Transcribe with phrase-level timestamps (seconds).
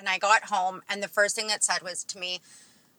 [0.00, 2.40] And I got home, and the first thing that said was to me,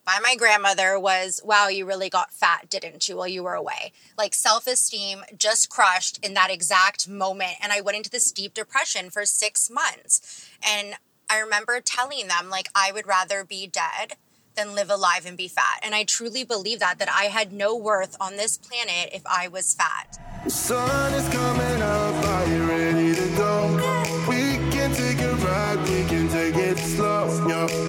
[0.05, 3.91] by my grandmother was, Wow, you really got fat, didn't you, while you were away?
[4.17, 7.53] Like self esteem just crushed in that exact moment.
[7.59, 10.47] And I went into this deep depression for six months.
[10.63, 10.93] And
[11.27, 14.13] I remember telling them, like, I would rather be dead
[14.55, 15.79] than live alive and be fat.
[15.81, 19.47] And I truly believe that, that I had no worth on this planet if I
[19.47, 20.19] was fat.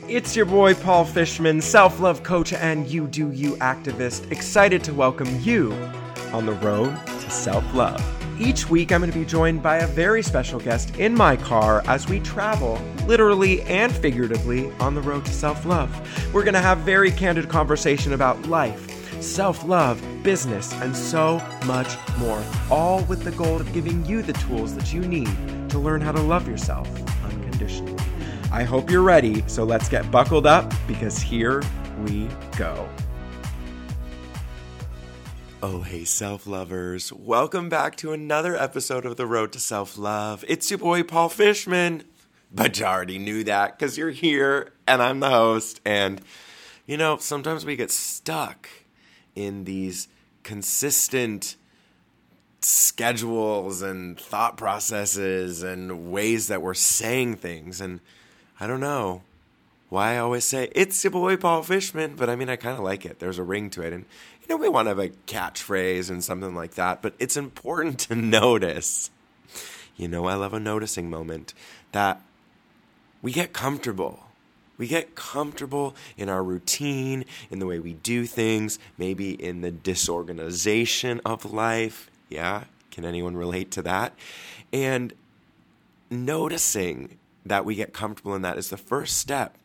[0.09, 4.95] It's your boy Paul Fishman, self love coach and you do you activist, excited to
[4.95, 5.73] welcome you
[6.33, 8.03] on the road to self love.
[8.41, 11.83] Each week, I'm going to be joined by a very special guest in my car
[11.87, 15.91] as we travel, literally and figuratively, on the road to self love.
[16.33, 21.37] We're going to have very candid conversation about life, self love, business, and so
[21.67, 25.29] much more, all with the goal of giving you the tools that you need
[25.69, 26.89] to learn how to love yourself.
[28.53, 31.63] I hope you're ready, so let's get buckled up because here
[32.05, 32.87] we go.
[35.63, 37.11] Oh, hey, self lovers.
[37.15, 40.45] Welcome back to another episode of The Road to Self Love.
[40.47, 42.05] It's your boy, Paul Fishman.
[42.53, 45.81] But you already knew that because you're here and I'm the host.
[45.87, 46.21] And,
[46.85, 48.69] you know, sometimes we get stuck
[49.35, 50.09] in these
[50.43, 51.57] consistent
[52.61, 57.81] schedules and thought processes and ways that we're saying things.
[57.81, 58.01] And
[58.63, 59.23] I don't know
[59.89, 62.85] why I always say it's your boy Paul Fishman, but I mean, I kind of
[62.85, 63.19] like it.
[63.19, 63.93] There's a ring to it.
[63.93, 64.05] And
[64.41, 67.99] you know, we want to have a catchphrase and something like that, but it's important
[67.99, 69.11] to notice.
[69.97, 71.55] You know, I love a noticing moment
[71.91, 72.23] that
[73.21, 74.29] we get comfortable.
[74.79, 79.73] We get comfortable in our routine, in the way we do things, maybe in the
[79.73, 82.13] disorganization of life.
[82.29, 84.15] Yeah, can anyone relate to that?
[84.73, 85.15] And
[86.13, 89.59] noticing that we get comfortable in that is the first step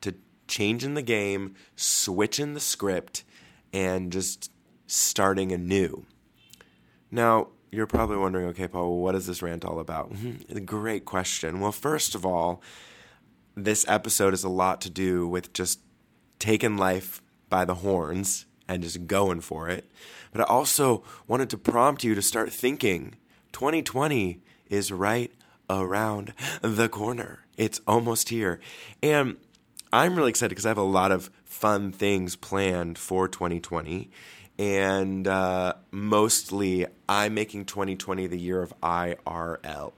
[0.00, 0.14] to
[0.48, 3.24] changing the game, switching the script,
[3.72, 4.50] and just
[4.86, 6.04] starting anew.
[7.10, 10.12] Now, you're probably wondering, okay, Paul, what is this rant all about?
[10.66, 11.60] Great question.
[11.60, 12.62] Well, first of all,
[13.56, 15.80] this episode is a lot to do with just
[16.38, 19.90] taking life by the horns and just going for it.
[20.32, 23.16] But I also wanted to prompt you to start thinking
[23.52, 25.32] 2020 is right
[25.68, 27.40] around the corner.
[27.56, 28.60] It's almost here.
[29.02, 29.36] And
[29.92, 34.10] I'm really excited because I have a lot of fun things planned for 2020.
[34.58, 39.92] And uh, mostly, I'm making 2020 the year of IRL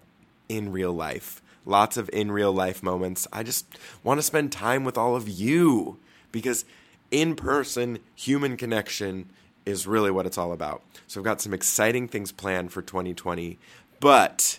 [0.48, 1.42] in real life.
[1.66, 3.26] Lots of in real life moments.
[3.32, 3.66] I just
[4.02, 5.98] want to spend time with all of you
[6.30, 6.64] because
[7.10, 9.30] in person, human connection
[9.64, 10.82] is really what it's all about.
[11.06, 13.58] So I've got some exciting things planned for 2020.
[14.00, 14.58] But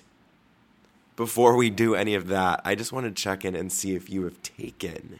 [1.15, 4.09] before we do any of that, I just want to check in and see if
[4.09, 5.19] you have taken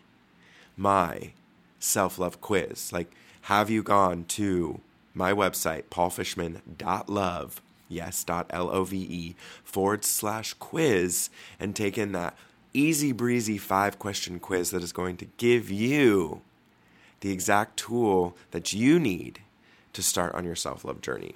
[0.75, 1.31] my
[1.79, 2.91] self love quiz.
[2.91, 3.11] Like,
[3.43, 4.81] have you gone to
[5.13, 11.29] my website, paulfishman.love, yes, dot L O V E, forward slash quiz,
[11.59, 12.35] and taken that
[12.73, 16.41] easy breezy five question quiz that is going to give you
[17.21, 19.39] the exact tool that you need
[19.93, 21.35] to start on your self love journey.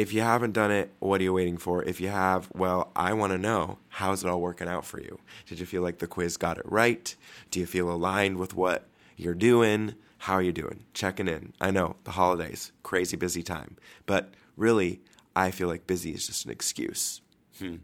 [0.00, 1.84] If you haven't done it, what are you waiting for?
[1.84, 5.20] If you have, well, I want to know how's it all working out for you?
[5.44, 7.14] Did you feel like the quiz got it right?
[7.50, 8.88] Do you feel aligned with what
[9.20, 9.94] you're doing.
[10.16, 10.84] How are you doing?
[10.94, 11.52] Checking in.
[11.60, 15.02] I know the holidays, crazy busy time, but really,
[15.36, 17.20] I feel like busy is just an excuse.
[17.58, 17.76] Hmm.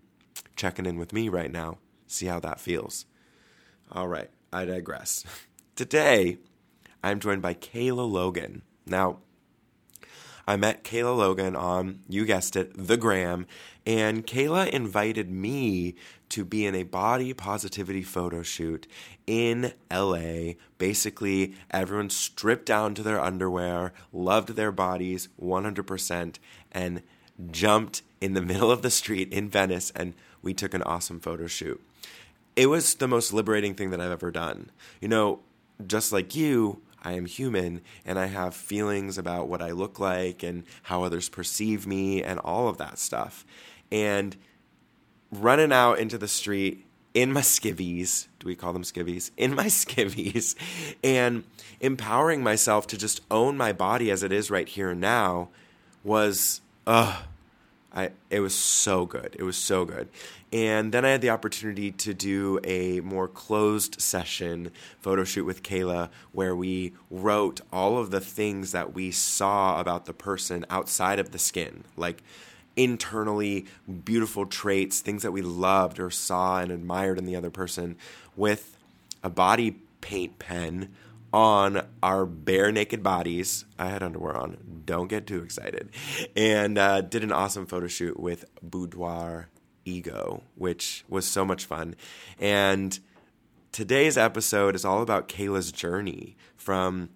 [0.56, 1.76] Checking in with me right now.
[2.06, 3.04] See how that feels.
[3.92, 5.24] All right, I digress.
[5.76, 6.38] Today,
[7.02, 8.62] I'm joined by Kayla Logan.
[8.86, 9.18] Now,
[10.46, 13.46] I met Kayla Logan on, you guessed it, The Gram,
[13.84, 15.96] and Kayla invited me
[16.28, 18.86] to be in a body positivity photo shoot
[19.26, 20.52] in LA.
[20.78, 26.36] Basically, everyone stripped down to their underwear, loved their bodies 100%,
[26.70, 27.02] and
[27.50, 31.48] jumped in the middle of the street in Venice, and we took an awesome photo
[31.48, 31.82] shoot.
[32.54, 34.70] It was the most liberating thing that I've ever done.
[35.00, 35.40] You know,
[35.86, 40.42] just like you, I am human and I have feelings about what I look like
[40.42, 43.46] and how others perceive me and all of that stuff.
[43.92, 44.36] And
[45.30, 49.30] running out into the street in my skivvies, do we call them skivvies?
[49.36, 50.56] In my skivvies,
[51.04, 51.44] and
[51.80, 55.50] empowering myself to just own my body as it is right here and now
[56.02, 57.22] was, uh,
[57.96, 59.34] I, it was so good.
[59.38, 60.08] It was so good.
[60.52, 64.70] And then I had the opportunity to do a more closed session
[65.00, 70.04] photo shoot with Kayla where we wrote all of the things that we saw about
[70.04, 71.84] the person outside of the skin.
[71.96, 72.22] Like
[72.76, 73.64] internally
[74.04, 77.96] beautiful traits, things that we loved or saw and admired in the other person
[78.36, 78.76] with
[79.24, 80.94] a body paint pen
[81.36, 83.66] on our bare naked bodies.
[83.78, 84.82] I had underwear on.
[84.86, 85.90] Don't get too excited.
[86.34, 89.50] And uh, did an awesome photo shoot with Boudoir
[89.84, 91.94] Ego, which was so much fun.
[92.40, 92.98] And
[93.70, 97.10] today's episode is all about Kayla's journey from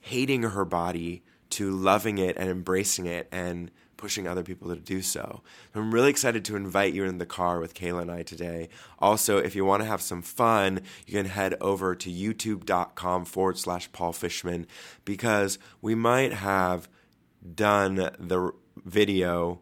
[0.00, 5.02] hating her body to loving it and embracing it and pushing other people to do
[5.02, 5.42] so.
[5.74, 8.68] I'm really excited to invite you in the car with Kayla and I today.
[8.98, 13.58] Also, if you want to have some fun, you can head over to youtube.com forward
[13.58, 14.66] slash Paul Fishman
[15.04, 16.88] because we might have
[17.54, 18.52] done the
[18.84, 19.60] video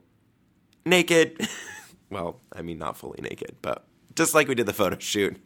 [0.84, 1.48] naked.
[2.10, 3.84] well, I mean, not fully naked, but
[4.14, 5.36] just like we did the photo shoot.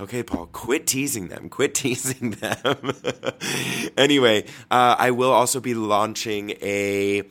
[0.00, 1.48] Okay, Paul, quit teasing them.
[1.48, 2.92] Quit teasing them.
[3.96, 7.22] anyway, uh, I will also be launching a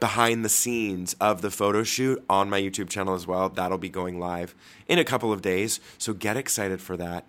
[0.00, 3.48] behind the scenes of the photo shoot on my YouTube channel as well.
[3.48, 4.54] That'll be going live
[4.86, 5.80] in a couple of days.
[5.98, 7.26] So get excited for that.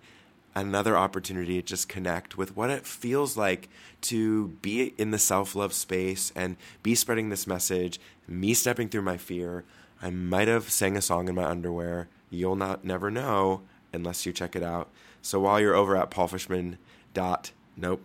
[0.54, 3.68] Another opportunity to just connect with what it feels like
[4.02, 9.02] to be in the self love space and be spreading this message, me stepping through
[9.02, 9.64] my fear.
[10.02, 12.08] I might have sang a song in my underwear.
[12.30, 13.62] You'll not never know
[13.92, 14.90] unless you check it out.
[15.22, 16.78] So while you're over at paulfishman
[17.12, 18.02] dot nope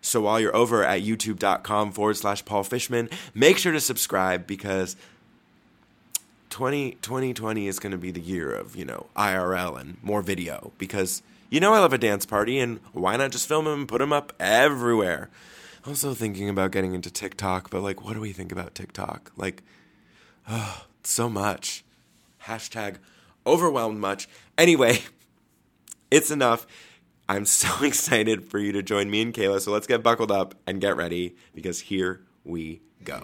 [0.00, 4.96] so while you're over at youtube.com forward slash Paul Fishman, make sure to subscribe because
[6.50, 10.72] 20, 2020 is going to be the year of, you know, IRL and more video
[10.78, 13.88] because you know I love a dance party and why not just film them and
[13.88, 15.30] put them up everywhere?
[15.86, 19.32] Also thinking about getting into TikTok, but like, what do we think about TikTok?
[19.36, 19.62] Like,
[20.48, 21.84] oh, so much.
[22.44, 22.96] Hashtag
[23.46, 24.28] overwhelmed much.
[24.58, 25.00] Anyway,
[26.10, 26.66] it's enough.
[27.30, 29.60] I'm so excited for you to join me and Kayla.
[29.60, 33.22] So let's get buckled up and get ready because here we go.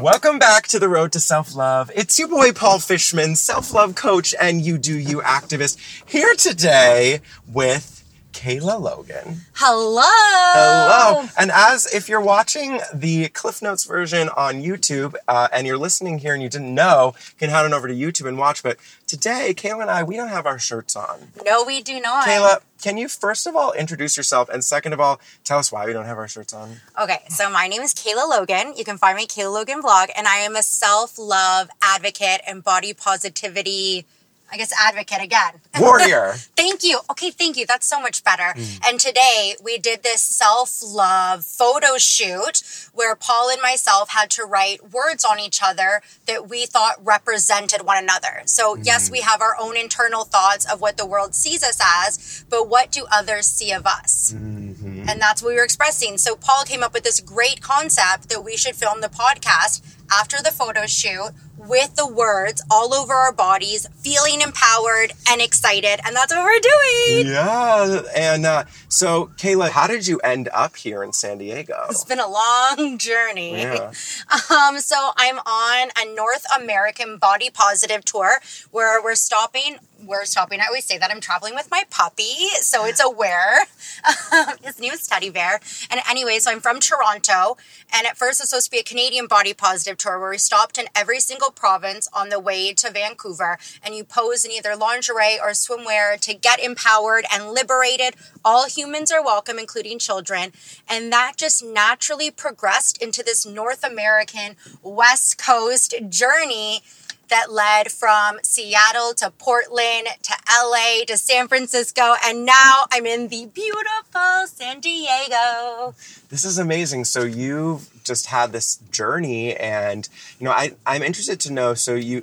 [0.00, 1.90] Welcome back to the road to self love.
[1.96, 5.76] It's your boy Paul Fishman, self love coach and you do you activist,
[6.08, 7.20] here today
[7.52, 7.92] with
[8.32, 9.42] Kayla Logan.
[9.54, 10.02] Hello.
[10.04, 11.28] Hello.
[11.38, 16.18] And as if you're watching the Cliff Notes version on YouTube uh, and you're listening
[16.18, 18.62] here and you didn't know, you can head on over to YouTube and watch.
[18.62, 18.78] But
[19.12, 21.28] today, Kayla and I, we don't have our shirts on.
[21.44, 22.26] No, we do not.
[22.26, 25.84] Kayla, can you first of all introduce yourself and second of all, tell us why
[25.84, 26.76] we don't have our shirts on?
[26.98, 28.72] Okay, so my name is Kayla Logan.
[28.74, 32.64] You can find me Kayla Logan Blog, and I am a self love advocate and
[32.64, 34.06] body positivity
[34.52, 35.54] I guess advocate again.
[35.80, 36.34] Warrior.
[36.56, 37.00] thank you.
[37.10, 37.64] Okay, thank you.
[37.66, 38.52] That's so much better.
[38.54, 38.80] Mm.
[38.86, 42.62] And today we did this self love photo shoot
[42.92, 47.86] where Paul and myself had to write words on each other that we thought represented
[47.86, 48.42] one another.
[48.44, 48.84] So, mm.
[48.84, 52.68] yes, we have our own internal thoughts of what the world sees us as, but
[52.68, 54.34] what do others see of us?
[54.36, 55.08] Mm-hmm.
[55.08, 56.18] And that's what we were expressing.
[56.18, 59.80] So, Paul came up with this great concept that we should film the podcast
[60.12, 61.30] after the photo shoot
[61.68, 66.00] with the words all over our bodies, feeling empowered and excited.
[66.04, 67.32] And that's what we're doing.
[67.32, 68.02] Yeah.
[68.16, 71.86] And uh, so, Kayla, how did you end up here in San Diego?
[71.90, 73.62] It's been a long journey.
[73.62, 73.92] Yeah.
[74.50, 78.38] Um, so, I'm on a North American body positive tour
[78.70, 80.60] where we're stopping we're stopping.
[80.60, 83.66] I always say that I'm traveling with my puppy, so it's aware.
[84.62, 85.60] His name is Teddy Bear.
[85.90, 87.56] And anyway, so I'm from Toronto,
[87.92, 90.78] and at first it's supposed to be a Canadian body positive tour where we stopped
[90.78, 95.38] in every single province on the way to Vancouver, and you pose in either lingerie
[95.40, 98.14] or swimwear to get empowered and liberated.
[98.44, 100.52] All humans are welcome, including children,
[100.88, 106.82] and that just naturally progressed into this North American West Coast journey
[107.28, 113.28] that led from Seattle to Portland to LA to San Francisco, and now I'm in
[113.28, 115.94] the beautiful San Diego.
[116.28, 117.06] This is amazing.
[117.06, 121.74] So you've just had this journey, and you know, I, I'm interested to know.
[121.74, 122.22] So you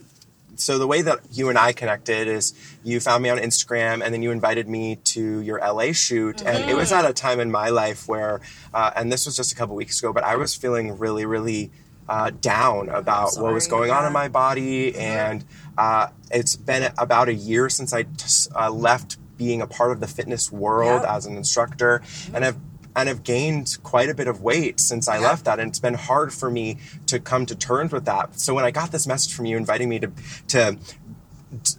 [0.60, 4.14] so the way that you and I connected is you found me on Instagram and
[4.14, 6.38] then you invited me to your LA shoot.
[6.38, 6.48] Mm-hmm.
[6.48, 8.42] And it was at a time in my life where,
[8.74, 11.72] uh, and this was just a couple weeks ago, but I was feeling really, really
[12.08, 14.96] uh, down about what was going on in my body.
[14.96, 15.46] And
[15.78, 20.00] uh, it's been about a year since I t- uh, left being a part of
[20.02, 21.12] the fitness world yep.
[21.12, 22.00] as an instructor.
[22.00, 22.36] Mm-hmm.
[22.36, 22.58] And I've
[22.96, 25.94] and have gained quite a bit of weight since I left that, and it's been
[25.94, 26.78] hard for me
[27.08, 28.40] to come to terms with that.
[28.40, 30.12] So when I got this message from you inviting me to
[30.50, 30.78] to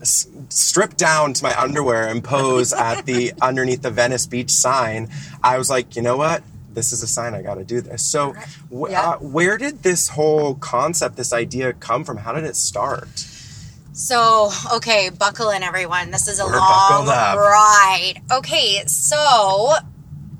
[0.05, 5.09] strip down to my underwear and pose at the underneath the Venice Beach sign,
[5.43, 6.43] I was like, you know what?
[6.73, 8.05] this is a sign I got to do this.
[8.07, 8.33] So,
[8.73, 9.11] wh- yeah.
[9.11, 12.19] uh, where did this whole concept, this idea come from?
[12.19, 13.09] How did it start?
[13.93, 16.11] So, okay, buckle in, everyone.
[16.11, 18.15] This is a We're long ride.
[18.33, 19.73] Okay, so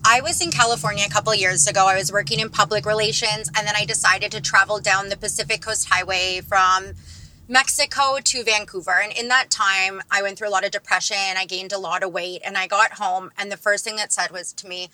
[0.05, 1.87] I was in California a couple years ago.
[1.87, 5.61] I was working in public relations, and then I decided to travel down the Pacific
[5.61, 6.95] Coast Highway from
[7.49, 8.99] Mexico to Vancouver.
[9.03, 11.17] And in that time, I went through a lot of depression.
[11.37, 14.11] I gained a lot of weight, and I got home, and the first thing that
[14.11, 14.89] said was to me,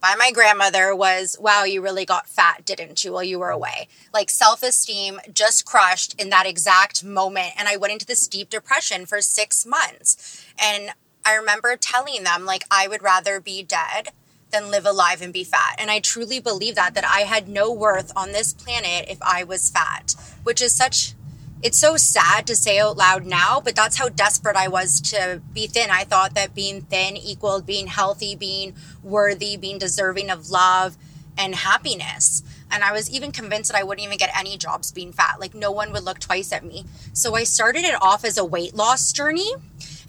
[0.00, 3.88] by my grandmother was, Wow, you really got fat, didn't you, while you were away?
[4.14, 7.52] Like self esteem just crushed in that exact moment.
[7.58, 10.46] And I went into this deep depression for six months.
[10.58, 10.92] And
[11.24, 14.10] I remember telling them, like, I would rather be dead
[14.50, 15.76] than live alive and be fat.
[15.78, 19.44] And I truly believe that, that I had no worth on this planet if I
[19.44, 21.14] was fat, which is such,
[21.62, 25.42] it's so sad to say out loud now, but that's how desperate I was to
[25.52, 25.90] be thin.
[25.90, 30.96] I thought that being thin equaled being healthy, being worthy, being deserving of love
[31.36, 32.42] and happiness.
[32.70, 35.40] And I was even convinced that I wouldn't even get any jobs being fat.
[35.40, 36.84] Like no one would look twice at me.
[37.12, 39.50] So I started it off as a weight loss journey.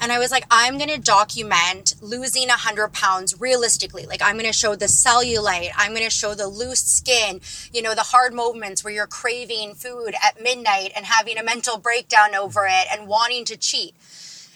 [0.01, 4.06] And I was like, I'm going to document losing 100 pounds realistically.
[4.06, 5.72] Like, I'm going to show the cellulite.
[5.75, 7.42] I'm going to show the loose skin,
[7.74, 11.78] you know, the hard moments where you're craving food at midnight and having a mental
[11.78, 13.94] breakdown over it and wanting to cheat.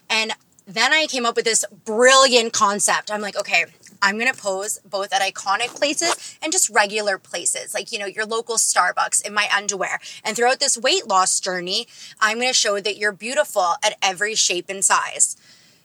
[0.10, 0.32] And
[0.66, 3.12] then I came up with this brilliant concept.
[3.12, 3.66] I'm like, okay,
[4.04, 8.06] I'm going to pose both at iconic places and just regular places, like, you know,
[8.06, 10.00] your local Starbucks in my underwear.
[10.26, 11.88] And throughout this weight loss journey,
[12.20, 15.38] I'm going to show that you're beautiful at every shape and size.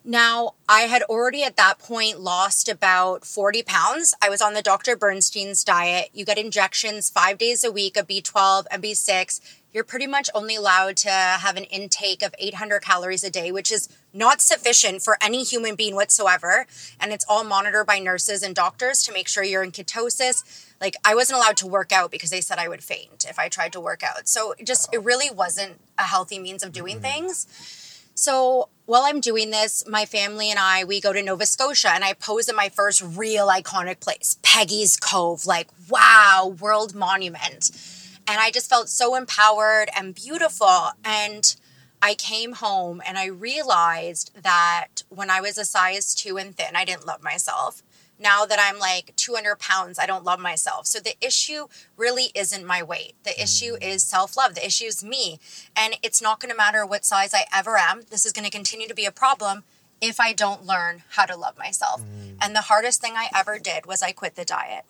[0.04, 4.14] Now, I had already at that point lost about 40 pounds.
[4.20, 4.96] I was on the Dr.
[4.96, 6.08] Bernstein's diet.
[6.12, 9.40] You get injections five days a week of B12 and B6
[9.72, 13.70] you're pretty much only allowed to have an intake of 800 calories a day, which
[13.70, 16.66] is not sufficient for any human being whatsoever.
[17.00, 20.66] And it's all monitored by nurses and doctors to make sure you're in ketosis.
[20.80, 23.48] Like, I wasn't allowed to work out because they said I would faint if I
[23.48, 24.28] tried to work out.
[24.28, 27.26] So, it just, it really wasn't a healthy means of doing mm-hmm.
[27.26, 27.46] things.
[28.14, 32.04] So, while I'm doing this, my family and I, we go to Nova Scotia and
[32.04, 35.46] I pose in my first real iconic place, Peggy's Cove.
[35.46, 37.70] Like, wow, world monument
[38.28, 40.90] and I just felt so empowered and beautiful.
[41.02, 41.56] And
[42.00, 46.76] I came home and I realized that when I was a size two and thin,
[46.76, 47.82] I didn't love myself.
[48.20, 50.86] Now that I'm like 200 pounds, I don't love myself.
[50.86, 53.14] So the issue really isn't my weight.
[53.24, 53.82] The issue mm.
[53.82, 54.54] is self love.
[54.54, 55.38] The issue is me.
[55.76, 58.02] And it's not going to matter what size I ever am.
[58.10, 59.62] This is going to continue to be a problem
[60.00, 62.02] if I don't learn how to love myself.
[62.02, 62.36] Mm.
[62.40, 64.84] And the hardest thing I ever did was I quit the diet.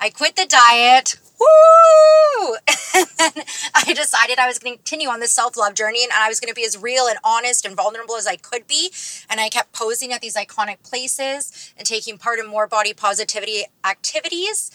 [0.00, 1.16] I quit the diet.
[1.40, 2.56] Woo!
[2.94, 6.12] and then I decided I was going to continue on this self love journey and
[6.12, 8.92] I was going to be as real and honest and vulnerable as I could be.
[9.28, 13.64] And I kept posing at these iconic places and taking part in more body positivity
[13.84, 14.70] activities.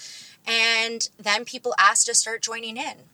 [0.46, 3.10] And then people asked to start joining in.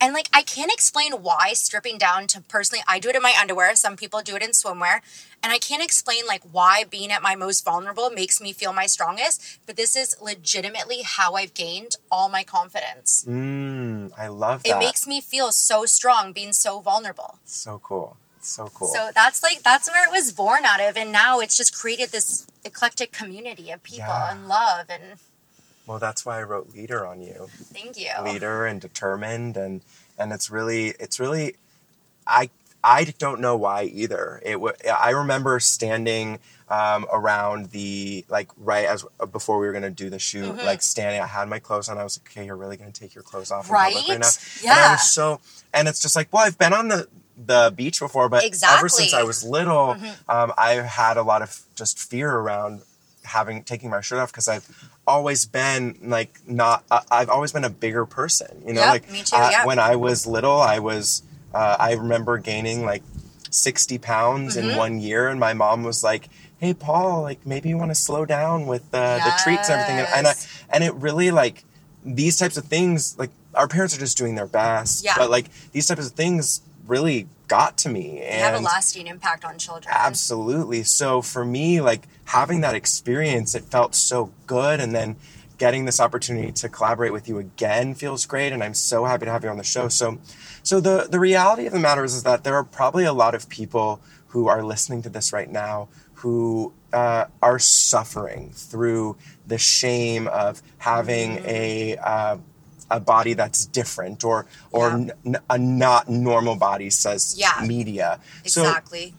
[0.00, 3.34] And like, I can't explain why stripping down to personally, I do it in my
[3.40, 3.74] underwear.
[3.76, 5.00] Some people do it in swimwear.
[5.42, 8.86] And I can't explain like why being at my most vulnerable makes me feel my
[8.86, 9.58] strongest.
[9.64, 13.24] But this is legitimately how I've gained all my confidence.
[13.26, 14.76] Mm, I love that.
[14.76, 17.38] It makes me feel so strong being so vulnerable.
[17.44, 18.16] So cool.
[18.40, 18.88] So cool.
[18.88, 20.96] So that's like, that's where it was born out of.
[20.96, 24.32] And now it's just created this eclectic community of people yeah.
[24.32, 25.18] and love and
[25.86, 27.48] well, that's why I wrote leader on you.
[27.72, 28.10] Thank you.
[28.24, 29.82] Leader and determined and
[30.18, 31.56] and it's really it's really
[32.26, 32.50] I
[32.82, 34.40] I don't know why either.
[34.44, 36.38] It w- I remember standing
[36.68, 40.66] um, around the like right as uh, before we were gonna do the shoot, mm-hmm.
[40.66, 41.20] like standing.
[41.20, 41.98] I had my clothes on.
[41.98, 43.94] I was like, okay, you're really gonna take your clothes off right?
[43.94, 44.28] right now?
[44.62, 44.70] Yeah.
[44.70, 45.40] And I was so,
[45.74, 48.78] and it's just like, well, I've been on the the beach before, but exactly.
[48.78, 50.30] ever since I was little, mm-hmm.
[50.30, 52.82] um, I've had a lot of just fear around
[53.26, 57.64] having taking my shirt off because I've always been like not uh, I've always been
[57.64, 60.78] a bigger person you know yep, like me too, uh, when I was little I
[60.78, 61.22] was
[61.54, 63.02] uh, I remember gaining like
[63.50, 64.70] 60 pounds mm-hmm.
[64.70, 66.28] in one year and my mom was like
[66.58, 69.24] hey Paul like maybe you want to slow down with yes.
[69.24, 70.34] the treats and everything and, and I
[70.70, 71.64] and it really like
[72.04, 75.14] these types of things like our parents are just doing their best yeah.
[75.16, 79.44] but like these types of things really got to me and have a lasting impact
[79.44, 79.92] on children.
[79.96, 80.82] Absolutely.
[80.82, 85.16] So for me like having that experience it felt so good and then
[85.58, 89.30] getting this opportunity to collaborate with you again feels great and i'm so happy to
[89.30, 89.88] have you on the show.
[89.88, 90.18] So
[90.62, 93.34] so the the reality of the matter is, is that there are probably a lot
[93.34, 99.16] of people who are listening to this right now who uh, are suffering through
[99.46, 101.48] the shame of having mm-hmm.
[101.48, 102.36] a uh,
[102.90, 105.08] a body that's different or or yeah.
[105.24, 107.64] n- a not normal body says yeah.
[107.66, 108.20] media.
[108.44, 109.10] Exactly.
[109.10, 109.16] So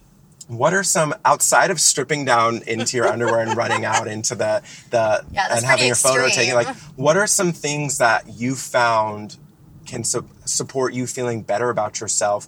[0.48, 4.62] what are some outside of stripping down into your underwear and running out into the
[4.92, 9.38] the yeah, and having your photo taken like what are some things that you found
[9.86, 12.48] can su- support you feeling better about yourself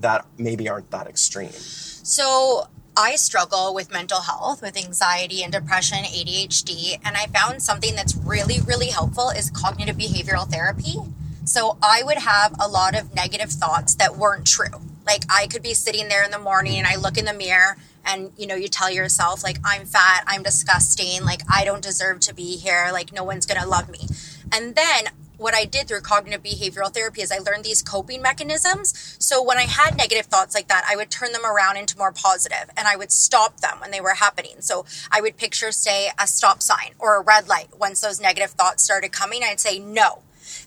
[0.00, 1.50] that maybe aren't that extreme?
[1.52, 7.94] So I struggle with mental health, with anxiety and depression, ADHD, and I found something
[7.94, 10.96] that's really, really helpful is cognitive behavioral therapy.
[11.44, 14.80] So I would have a lot of negative thoughts that weren't true.
[15.06, 17.76] Like I could be sitting there in the morning and I look in the mirror
[18.04, 22.20] and you know you tell yourself like I'm fat, I'm disgusting, like I don't deserve
[22.20, 24.06] to be here, like no one's going to love me.
[24.50, 29.16] And then what I did through cognitive behavioral therapy is I learned these coping mechanisms.
[29.18, 32.12] So when I had negative thoughts like that, I would turn them around into more
[32.12, 34.60] positive and I would stop them when they were happening.
[34.60, 37.68] So I would picture, say, a stop sign or a red light.
[37.78, 40.22] Once those negative thoughts started coming, I'd say, no.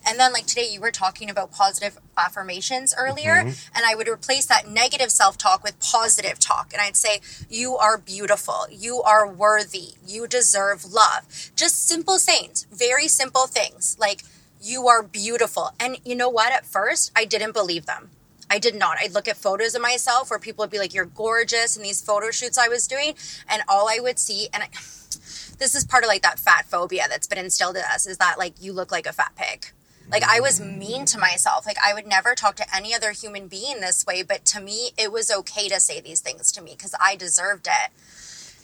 [0.06, 3.76] And then, like today, you were talking about positive affirmations earlier, mm-hmm.
[3.76, 6.72] and I would replace that negative self talk with positive talk.
[6.74, 8.66] And I'd say, You are beautiful.
[8.70, 9.94] You are worthy.
[10.06, 11.52] You deserve love.
[11.56, 14.24] Just simple sayings, very simple things like,
[14.62, 15.72] you are beautiful.
[15.80, 16.52] And you know what?
[16.52, 18.12] At first, I didn't believe them.
[18.50, 18.98] I did not.
[19.00, 22.02] I'd look at photos of myself where people would be like, You're gorgeous, and these
[22.02, 23.14] photo shoots I was doing.
[23.48, 24.68] And all I would see, and I,
[25.60, 28.38] this is part of like that fat phobia that's been instilled in us, is that
[28.38, 29.72] like you look like a fat pig.
[30.12, 31.68] Like I was mean to myself.
[31.68, 34.92] Like I would never talk to any other human being this way, but to me,
[34.98, 37.92] it was okay to say these things to me because I deserved it.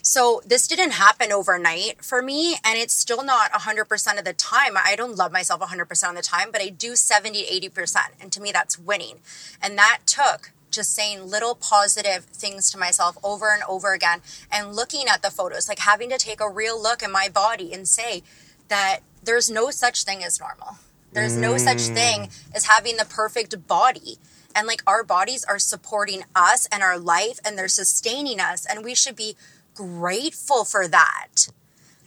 [0.08, 4.76] So this didn't happen overnight for me, and it's still not 100% of the time.
[4.76, 7.96] I don't love myself 100% of the time, but I do 70 80%.
[8.20, 9.16] And to me, that's winning.
[9.60, 14.20] And that took just saying little positive things to myself over and over again
[14.52, 17.72] and looking at the photos, like having to take a real look at my body
[17.72, 18.22] and say
[18.68, 20.78] that there's no such thing as normal.
[21.14, 21.40] There's mm.
[21.40, 21.94] no such mm.
[21.94, 24.18] thing as having the perfect body.
[24.54, 28.64] And like our bodies are supporting us and our life and they're sustaining us.
[28.64, 29.36] And we should be
[29.76, 31.48] grateful for that.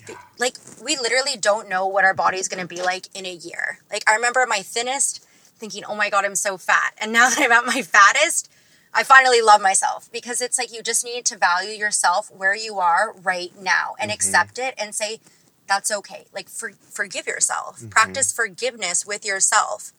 [0.07, 0.15] Yeah.
[0.37, 3.33] Like, we literally don't know what our body is going to be like in a
[3.33, 3.79] year.
[3.91, 5.25] Like, I remember my thinnest
[5.57, 6.93] thinking, oh my God, I'm so fat.
[6.99, 8.51] And now that I'm at my fattest,
[8.93, 12.79] I finally love myself because it's like you just need to value yourself where you
[12.79, 14.15] are right now and mm-hmm.
[14.15, 15.19] accept it and say,
[15.67, 16.25] that's okay.
[16.33, 17.89] Like, for, forgive yourself, mm-hmm.
[17.89, 19.93] practice forgiveness with yourself.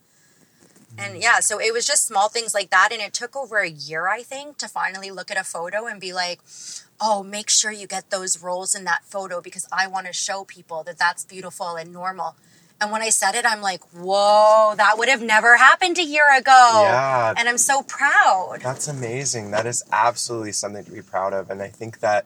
[0.99, 1.23] And mm-hmm.
[1.23, 2.89] yeah, so it was just small things like that.
[2.93, 6.01] And it took over a year, I think, to finally look at a photo and
[6.01, 6.41] be like,
[7.01, 10.45] oh, make sure you get those rolls in that photo because I want to show
[10.45, 12.37] people that that's beautiful and normal.
[12.81, 16.25] And when I said it, I'm like, whoa, that would have never happened a year
[16.37, 16.83] ago.
[16.85, 17.35] Yeah.
[17.37, 18.61] And I'm so proud.
[18.63, 19.51] That's amazing.
[19.51, 21.51] That is absolutely something to be proud of.
[21.51, 22.25] And I think that,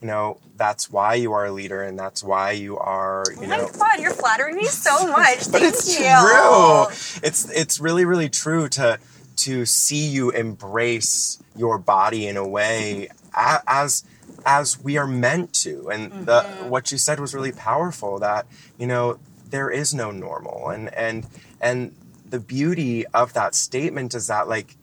[0.00, 3.46] you know, that's why you are a leader and that's why you are, you oh
[3.46, 3.68] know.
[3.76, 5.50] God, you're flattering me so much.
[5.50, 6.04] but Thank it's you.
[6.06, 6.84] true.
[7.28, 9.00] It's it's really, really true to
[9.38, 14.04] to see you embrace your body in a way as
[14.46, 15.90] as we are meant to.
[15.90, 16.24] And mm-hmm.
[16.24, 18.46] the, what you said was really powerful that,
[18.78, 19.18] you know,
[19.50, 20.70] there is no normal.
[20.70, 21.26] And, and,
[21.60, 24.76] and the beauty of that statement is that, like,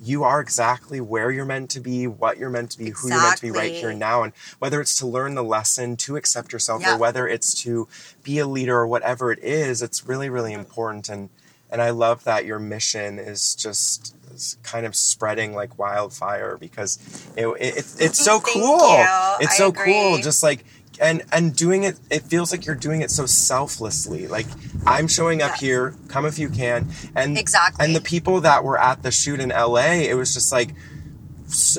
[0.00, 3.08] you are exactly where you're meant to be, what you're meant to be, exactly.
[3.10, 4.22] who you're meant to be right here now.
[4.22, 7.88] And whether it's to learn the lesson, to accept yourself, or whether it's to
[8.22, 11.08] be a leader or whatever it is, it's really, really important.
[11.08, 11.30] And
[11.70, 14.14] and I love that your mission is just
[14.62, 16.98] kind of spreading like wildfire because
[17.36, 18.88] it, it, it's so cool.
[18.98, 19.04] You.
[19.40, 19.92] It's I so agree.
[19.92, 20.18] cool.
[20.18, 20.64] Just like
[21.00, 24.46] and and doing it it feels like you're doing it so selflessly like
[24.86, 25.56] i'm showing up yeah.
[25.56, 29.40] here come if you can and exactly and the people that were at the shoot
[29.40, 30.70] in la it was just like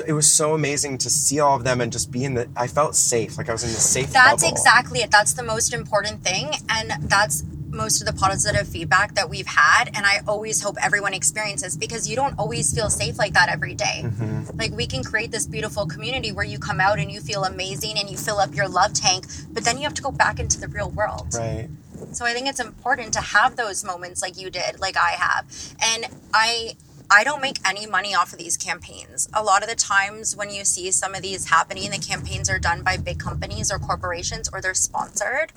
[0.06, 2.66] it was so amazing to see all of them and just be in the i
[2.66, 4.56] felt safe like i was in the safe that's bubble.
[4.56, 9.28] exactly it that's the most important thing and that's most of the positive feedback that
[9.28, 13.32] we've had and i always hope everyone experiences because you don't always feel safe like
[13.32, 14.02] that every day.
[14.04, 14.58] Mm-hmm.
[14.58, 17.98] like we can create this beautiful community where you come out and you feel amazing
[17.98, 20.60] and you fill up your love tank but then you have to go back into
[20.60, 21.68] the real world right
[22.12, 25.46] so i think it's important to have those moments like you did like i have
[25.80, 26.74] and i
[27.12, 29.28] I don't make any money off of these campaigns.
[29.32, 32.60] A lot of the times when you see some of these happening, the campaigns are
[32.60, 35.52] done by big companies or corporations or they're sponsored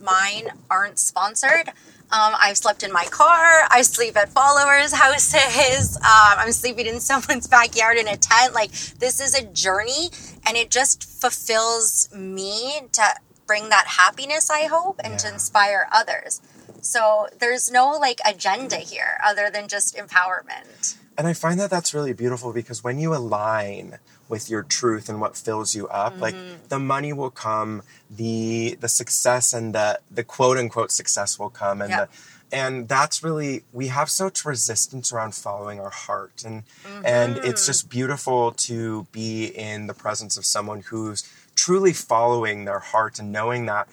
[0.00, 1.68] mine aren't sponsored.
[2.12, 3.68] Um, I've slept in my car.
[3.70, 5.96] I sleep at followers' houses.
[5.96, 6.02] Um,
[6.38, 8.52] I'm sleeping in someone's backyard in a tent.
[8.52, 10.10] Like, this is a journey,
[10.46, 13.02] and it just fulfills me to
[13.46, 15.18] bring that happiness, I hope, and yeah.
[15.18, 16.40] to inspire others.
[16.80, 20.96] So, there's no like agenda here other than just empowerment.
[21.16, 23.98] And I find that that's really beautiful because when you align
[24.30, 26.22] with your truth and what fills you up mm-hmm.
[26.22, 31.50] like the money will come the the success and the the quote unquote success will
[31.50, 32.08] come and the
[32.52, 37.04] and that's really we have such resistance around following our heart and mm-hmm.
[37.04, 42.80] and it's just beautiful to be in the presence of someone who's truly following their
[42.80, 43.88] heart and knowing that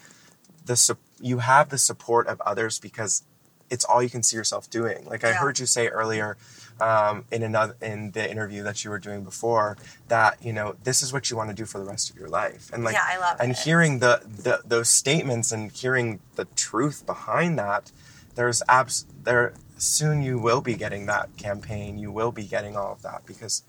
[0.64, 3.22] the you have the support of others because
[3.70, 6.36] it's all you can see yourself doing like i heard you say earlier
[6.80, 9.76] um, in another in the interview that you were doing before
[10.08, 12.28] that you know this is what you want to do for the rest of your
[12.28, 13.58] life and like Yeah, I love and it.
[13.58, 17.90] hearing the, the those statements and hearing the truth behind that
[18.34, 22.92] there's abs there soon you will be getting that campaign you will be getting all
[22.92, 23.62] of that because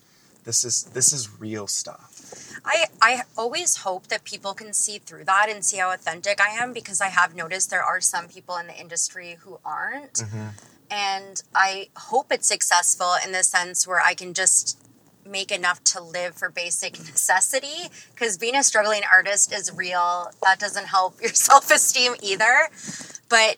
[0.44, 5.26] this is this is real stuff I, I always hope that people can see through
[5.26, 8.58] that and see how authentic I am because I have noticed there are some people
[8.58, 10.16] in the industry who aren't.
[10.16, 10.48] Mm-hmm.
[10.92, 14.78] And I hope it's successful in the sense where I can just
[15.26, 20.32] make enough to live for basic necessity because being a struggling artist is real.
[20.44, 22.70] That doesn't help your self esteem either.
[23.30, 23.58] But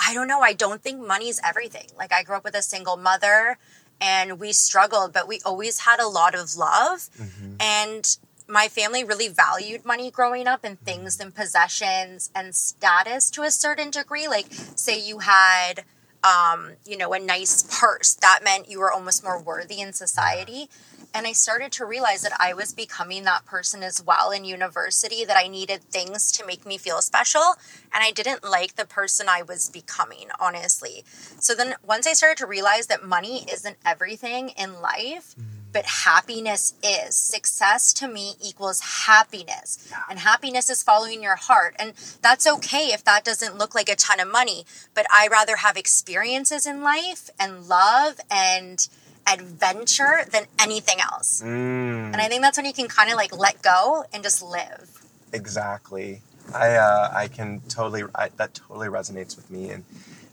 [0.00, 0.40] I don't know.
[0.40, 1.88] I don't think money's everything.
[1.96, 3.58] Like, I grew up with a single mother
[4.00, 7.08] and we struggled, but we always had a lot of love.
[7.18, 7.54] Mm-hmm.
[7.60, 8.16] And
[8.48, 11.28] my family really valued money growing up and things mm-hmm.
[11.28, 14.28] and possessions and status to a certain degree.
[14.28, 15.84] Like, say you had,
[16.26, 20.68] um, you know, a nice purse, that meant you were almost more worthy in society.
[21.14, 25.24] And I started to realize that I was becoming that person as well in university,
[25.24, 27.54] that I needed things to make me feel special.
[27.94, 31.04] And I didn't like the person I was becoming, honestly.
[31.38, 35.34] So then once I started to realize that money isn't everything in life,
[35.76, 37.14] but happiness is.
[37.14, 39.92] Success to me equals happiness.
[40.08, 41.76] And happiness is following your heart.
[41.78, 45.56] And that's okay if that doesn't look like a ton of money, but I rather
[45.56, 48.88] have experiences in life and love and
[49.30, 51.42] adventure than anything else.
[51.42, 54.42] Mm, And I think that's when you can kind of like let go and just
[54.42, 55.02] live.
[55.32, 56.22] exactly
[56.54, 59.82] i uh, i can totally I, that totally resonates with me and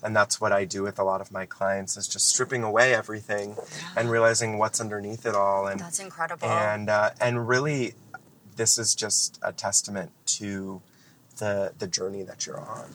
[0.04, 2.94] and that's what i do with a lot of my clients is just stripping away
[2.94, 3.56] everything
[3.98, 6.48] and realizing what's underneath it all and That's incredible.
[6.48, 7.94] and uh, and really
[8.56, 10.82] this is just a testament to
[11.38, 12.90] the the journey that you're on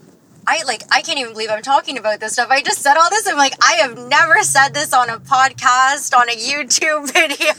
[0.50, 2.48] I like I can't even believe I'm talking about this stuff.
[2.50, 3.26] I just said all this.
[3.28, 7.52] I'm like, I have never said this on a podcast, on a YouTube video.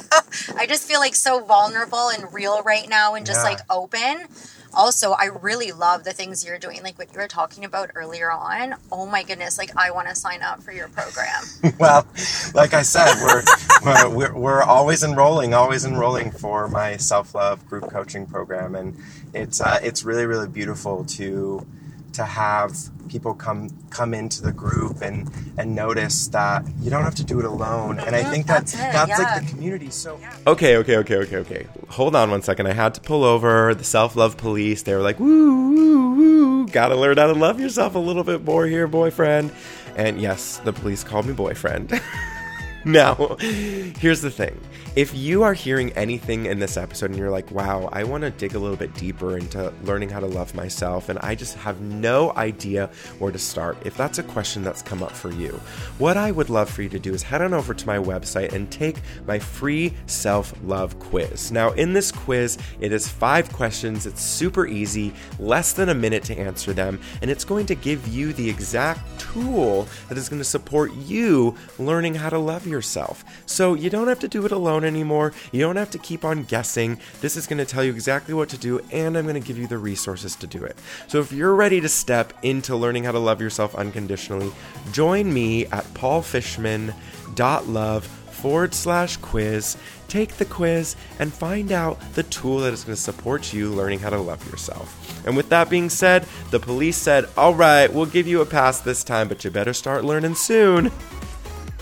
[0.59, 3.49] I just feel like so vulnerable and real right now and just Yeah.
[3.51, 4.25] like open.
[4.73, 8.31] Also, I really love the things you're doing, like what you were talking about earlier
[8.31, 8.75] on.
[8.91, 11.43] Oh my goodness, like I want to sign up for your program.
[11.79, 12.05] well,
[12.53, 17.89] like I said, we're, we're we're always enrolling, always enrolling for my self love group
[17.89, 18.97] coaching program, and
[19.33, 21.65] it's uh, it's really really beautiful to
[22.13, 22.75] to have
[23.09, 27.39] people come come into the group and and notice that you don't have to do
[27.39, 27.99] it alone.
[27.99, 28.31] And I uh-huh.
[28.31, 29.17] think that That's it, that's yeah.
[29.17, 29.89] like the community.
[29.89, 31.67] So Okay, okay, okay, okay, okay.
[31.89, 32.67] Hold on one second.
[32.67, 34.83] I had to pull over the self love police.
[34.83, 36.67] They were like, woo, woo, woo.
[36.67, 39.51] Gotta learn how to love yourself a little bit more here, boyfriend.
[39.95, 41.99] And yes, the police called me boyfriend.
[42.85, 44.59] now, here's the thing.
[44.99, 48.31] If you are hearing anything in this episode and you're like, wow, I want to
[48.31, 51.79] dig a little bit deeper into learning how to love myself, and I just have
[51.79, 55.51] no idea where to start, if that's a question that's come up for you,
[55.99, 58.51] what I would love for you to do is head on over to my website
[58.51, 61.49] and take my free self love quiz.
[61.49, 64.05] Now, in this quiz, it is five questions.
[64.05, 68.05] It's super easy, less than a minute to answer them, and it's going to give
[68.09, 73.23] you the exact tool that is going to support you learning how to love yourself.
[73.45, 75.31] So you don't have to do it alone anymore.
[75.51, 76.99] You don't have to keep on guessing.
[77.21, 79.57] This is going to tell you exactly what to do, and I'm going to give
[79.57, 80.77] you the resources to do it.
[81.07, 84.51] So if you're ready to step into learning how to love yourself unconditionally,
[84.91, 89.77] join me at paulfishman.love forward slash quiz.
[90.07, 93.99] Take the quiz and find out the tool that is going to support you learning
[93.99, 95.27] how to love yourself.
[95.27, 98.79] And with that being said, the police said, All right, we'll give you a pass
[98.79, 100.91] this time, but you better start learning soon.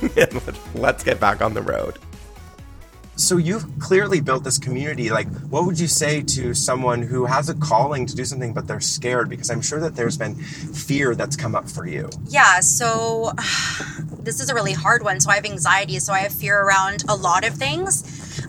[0.75, 1.99] let's get back on the road.
[3.17, 7.49] So you've clearly built this community like what would you say to someone who has
[7.49, 11.15] a calling to do something but they're scared because i'm sure that there's been fear
[11.15, 13.31] that's come up for you Yeah, so
[14.19, 15.19] this is a really hard one.
[15.19, 18.03] So I have anxiety, so I have fear around a lot of things.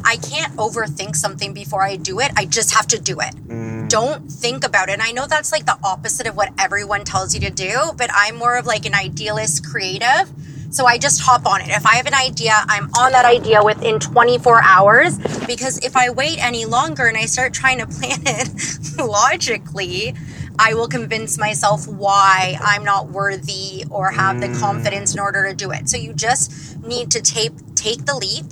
[0.04, 2.31] I can't overthink something before I do it.
[2.37, 3.35] I just have to do it.
[3.48, 3.88] Mm.
[3.88, 4.92] Don't think about it.
[4.92, 8.11] And I know that's like the opposite of what everyone tells you to do, but
[8.14, 10.31] I'm more of like an idealist creative.
[10.70, 11.68] So I just hop on it.
[11.68, 16.11] If I have an idea, I'm on that idea within 24 hours because if I
[16.11, 20.14] wait any longer and I start trying to plan it logically,
[20.59, 24.61] I will convince myself why I'm not worthy or have the mm.
[24.61, 25.88] confidence in order to do it.
[25.88, 28.46] So you just need to take take the leap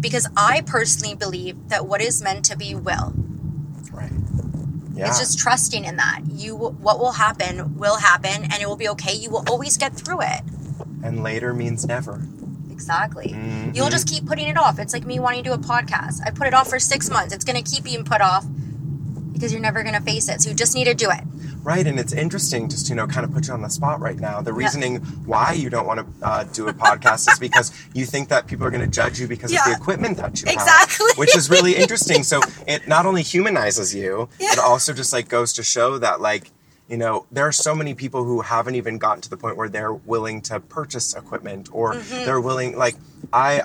[0.00, 3.14] because I personally believe that what is meant to be will.
[3.92, 4.10] right
[4.94, 6.22] yeah It's just trusting in that.
[6.32, 9.14] You what will happen will happen and it will be okay.
[9.14, 10.40] You will always get through it.
[11.02, 12.22] And later means never
[12.70, 13.36] Exactly.
[13.74, 14.80] You'll just keep putting it off.
[14.80, 16.20] It's like me wanting to do a podcast.
[16.26, 17.32] I put it off for 6 months.
[17.32, 18.44] It's going to keep being put off
[19.32, 20.40] because you're never going to face it.
[20.40, 21.20] So you just need to do it.
[21.62, 24.18] Right, and it's interesting just you know kind of put you on the spot right
[24.18, 24.40] now.
[24.40, 28.30] The reasoning why you don't want to uh, do a podcast is because you think
[28.30, 30.54] that people are going to judge you because of the equipment that you have.
[30.54, 31.06] Exactly.
[31.10, 32.24] have, which is really interesting.
[32.24, 34.54] So it not only humanizes you, Yeah.
[34.54, 36.50] it also just like goes to show that like
[36.92, 39.70] you know there are so many people who haven't even gotten to the point where
[39.70, 42.24] they're willing to purchase equipment or Mm-hmm.
[42.26, 42.96] they're willing like
[43.32, 43.62] I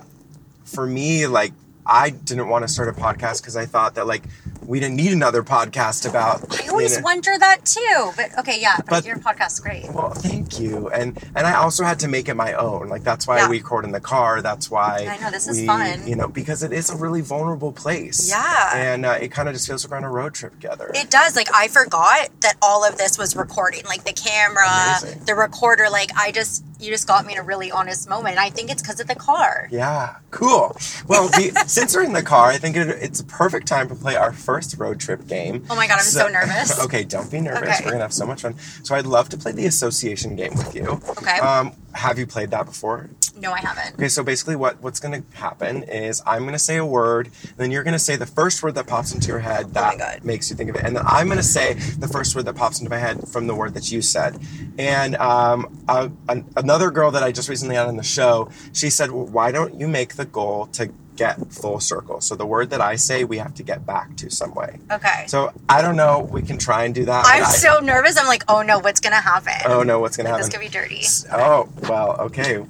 [0.64, 1.54] for me, like
[1.88, 4.24] I didn't want to start a podcast because I thought that like
[4.66, 6.62] we didn't need another podcast about.
[6.62, 8.12] I always you know- wonder that too.
[8.18, 9.90] But okay, yeah, but, But- your podcast's great.
[9.94, 12.90] Well, thank you, and and I also had to make it my own.
[12.90, 13.50] Like that's why Yeah.
[13.50, 14.42] we record in the car.
[14.42, 16.06] That's why I know, this is we, fun.
[16.06, 18.28] You know, because it is a really vulnerable place.
[18.30, 18.72] Yeah.
[18.76, 20.92] and uh, it kind of just feels like we're on a road trip together.
[20.94, 21.36] It does.
[21.36, 23.86] Like I forgot that all of this was recording.
[23.86, 24.68] Like the camera,
[25.00, 25.24] Amazing.
[25.26, 25.90] the recorder.
[25.90, 28.36] Like I just, you just got me in a really honest moment.
[28.36, 29.70] And I think it's because of the car.
[29.72, 30.76] Yeah, cool.
[31.08, 33.96] Well, we, since we're in the car, I think it, it's a perfect time to
[33.96, 35.64] play our first road trip game.
[35.70, 36.84] Oh my God, I'm so nervous.
[36.86, 37.70] okay, don't be nervous.
[37.70, 37.86] Okay.
[37.86, 38.58] We're gonna have so much fun.
[38.82, 41.00] So I'd love to play the association game with you.
[41.10, 41.38] Okay.
[41.38, 43.10] Um, have you played that before?
[43.40, 43.96] No, I haven't.
[43.96, 47.28] Okay, so basically, what what's going to happen is I'm going to say a word,
[47.44, 49.74] and then you're going to say the first word that pops into your head Oh
[49.74, 50.24] that God.
[50.24, 52.56] makes you think of it, and then I'm going to say the first word that
[52.56, 54.40] pops into my head from the word that you said.
[54.80, 59.12] And um, an, another girl that I just recently had on the show, she said,
[59.12, 62.22] well, "Why don't you make the goal to get full circle?
[62.22, 64.80] So the word that I say, we have to get back to some way.
[64.92, 65.26] Okay.
[65.28, 66.28] So I don't know.
[66.32, 67.26] We can try and do that.
[67.28, 68.18] I'm but I- so nervous.
[68.18, 69.54] I'm like, oh no, what's gonna happen?
[69.66, 70.50] Oh no, what's going to Like, happen?
[70.52, 71.04] this could be dirty.
[71.34, 72.64] Oh, well, okay.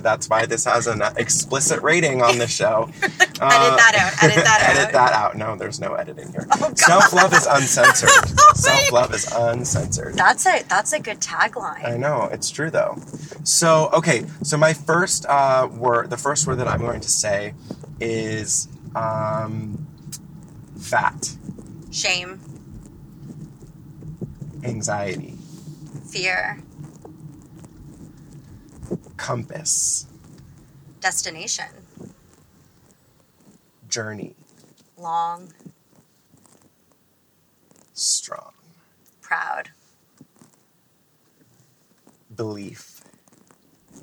[0.00, 2.90] That's why this has an explicit rating on the show.
[3.02, 4.22] edit that out.
[4.24, 4.76] Edit that out.
[4.76, 5.36] Edit that out.
[5.36, 6.46] No, there's no editing here.
[6.52, 8.10] Oh, Self love is uncensored.
[8.46, 10.14] Oh, Self love is uncensored.
[10.14, 11.84] That's a that's a good tagline.
[11.84, 12.96] I know, it's true though.
[13.42, 17.33] So, okay, so my first uh, word, the first word that I'm going to say
[18.00, 19.86] is um,
[20.78, 21.36] fat,
[21.90, 22.40] Shame,
[24.62, 25.34] anxiety,
[26.10, 26.58] fear,
[29.16, 30.06] compass,
[31.00, 31.66] destination,
[33.88, 34.34] journey,
[34.98, 35.52] long,
[37.92, 38.52] strong,
[39.20, 39.70] proud,
[42.34, 43.00] belief,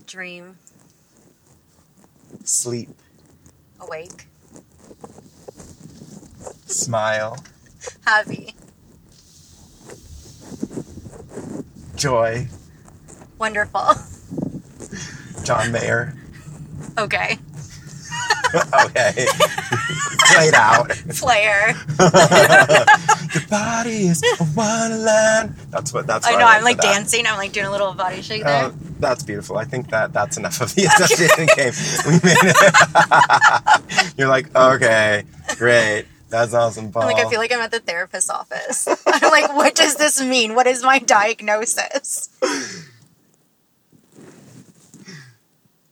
[0.05, 0.57] dream,
[2.43, 2.89] sleep,
[3.91, 4.27] awake,
[6.65, 7.43] smile,
[8.05, 8.55] happy,
[11.97, 12.47] joy,
[13.37, 13.95] wonderful.
[15.43, 16.13] John Mayer.
[16.97, 17.37] Okay.
[18.85, 19.25] okay.
[20.33, 20.89] Played out.
[21.09, 21.73] Player.
[21.97, 25.55] The body is a wonderland.
[25.69, 26.45] That's what that's I know.
[26.45, 26.93] I'm like for that.
[26.93, 27.25] dancing.
[27.25, 28.65] I'm like doing a little body shake there.
[28.65, 28.71] Uh,
[29.01, 29.57] that's beautiful.
[29.57, 31.73] I think that that's enough of the association game.
[32.05, 32.37] We made
[34.03, 34.13] it.
[34.17, 35.23] You're like, okay,
[35.57, 36.05] great.
[36.29, 37.03] That's awesome, Paul.
[37.03, 38.87] I'm like, I feel like I'm at the therapist's office.
[39.05, 40.55] I'm like, what does this mean?
[40.55, 42.29] What is my diagnosis?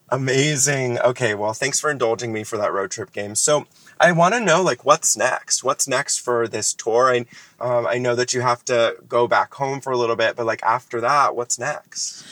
[0.08, 0.98] Amazing.
[1.00, 3.36] Okay, well, thanks for indulging me for that road trip game.
[3.36, 3.68] So,
[4.00, 5.62] I want to know, like, what's next?
[5.64, 7.12] What's next for this tour?
[7.12, 7.26] And
[7.60, 10.46] um, I know that you have to go back home for a little bit, but
[10.46, 12.24] like after that, what's next?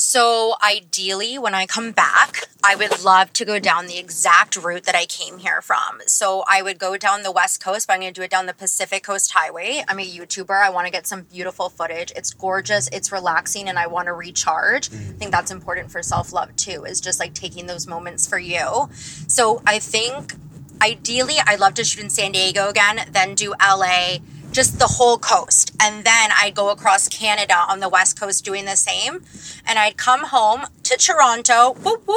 [0.00, 4.84] So, ideally, when I come back, I would love to go down the exact route
[4.84, 6.02] that I came here from.
[6.06, 8.46] So, I would go down the West Coast, but I'm going to do it down
[8.46, 9.82] the Pacific Coast Highway.
[9.88, 10.54] I'm a YouTuber.
[10.54, 12.12] I want to get some beautiful footage.
[12.14, 14.88] It's gorgeous, it's relaxing, and I want to recharge.
[14.88, 15.18] I mm-hmm.
[15.18, 18.88] think that's important for self love too, is just like taking those moments for you.
[19.26, 20.32] So, I think
[20.80, 24.18] ideally, I'd love to shoot in San Diego again, then do LA,
[24.52, 25.74] just the whole coast.
[25.80, 29.24] And then I'd go across Canada on the West Coast doing the same.
[29.66, 31.72] And I'd come home to Toronto.
[31.72, 32.14] Woo woo!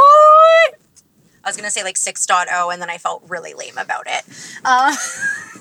[1.43, 4.23] I was going to say like 6.0, and then I felt really lame about it.
[4.63, 4.95] Uh,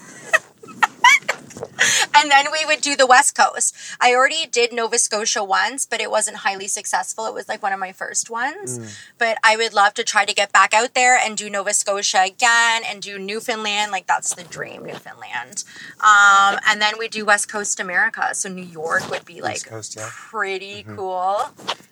[2.14, 3.74] and then we would do the West Coast.
[4.00, 7.26] I already did Nova Scotia once, but it wasn't highly successful.
[7.26, 8.98] It was like one of my first ones.
[9.18, 12.22] But I would love to try to get back out there and do Nova Scotia
[12.24, 13.92] again and do Newfoundland.
[13.92, 15.64] Like that's the dream, Newfoundland.
[16.00, 18.34] Um, and then we do West Coast America.
[18.34, 20.08] So New York would be like Coast, yeah.
[20.12, 21.38] pretty cool.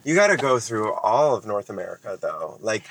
[0.05, 2.59] You got to go through all of North America, though.
[2.61, 2.85] Like,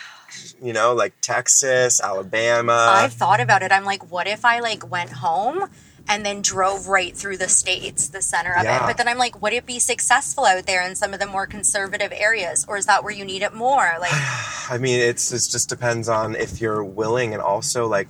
[0.61, 2.73] you know, like Texas, Alabama.
[2.73, 3.71] I've thought about it.
[3.71, 5.69] I'm like, what if I like went home
[6.07, 8.83] and then drove right through the states, the center of Yeah.
[8.83, 8.87] it?
[8.87, 11.45] But then I'm like, would it be successful out there in some of the more
[11.47, 13.91] conservative areas, or is that where you need it more?
[13.99, 14.11] Like,
[14.69, 18.07] I mean, it's it just depends on if you're willing, and also like,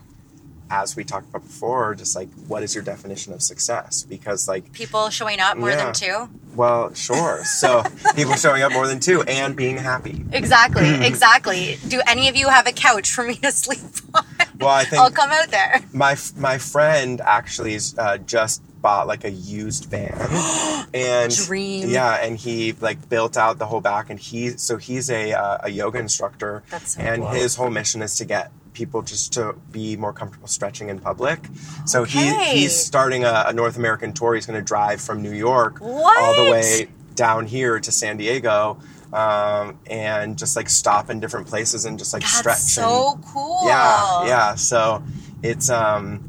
[0.69, 4.03] as we talked about before, just like what is your definition of success?
[4.03, 5.85] Because like, people showing up more Yeah.
[5.85, 6.29] than two.
[6.55, 7.43] well, sure.
[7.45, 7.83] So
[8.15, 10.23] people showing up more than two and being happy.
[10.31, 11.77] Exactly, exactly.
[11.87, 13.79] Do any of you have a couch for me to sleep
[14.13, 14.25] on?
[14.59, 15.81] Well, I think I'll come out there.
[15.93, 20.13] my my friend actually is, uh, just bought like a used van
[20.93, 21.89] and Dream.
[21.89, 25.57] yeah and he like built out the whole back and he so he's a uh,
[25.63, 27.31] a yoga instructor That's so and cool.
[27.31, 31.39] his whole mission is to get people just to be more comfortable stretching in public
[31.85, 32.19] so Okay.
[32.53, 35.81] he he's starting a, a north american tour he's going to drive from new york
[35.81, 38.77] all the way down here to san diego
[39.13, 43.25] um, and just like stop in different places and just like That's stretch so and,
[43.25, 43.61] cool.
[43.65, 45.01] yeah yeah so
[45.41, 46.21] it's um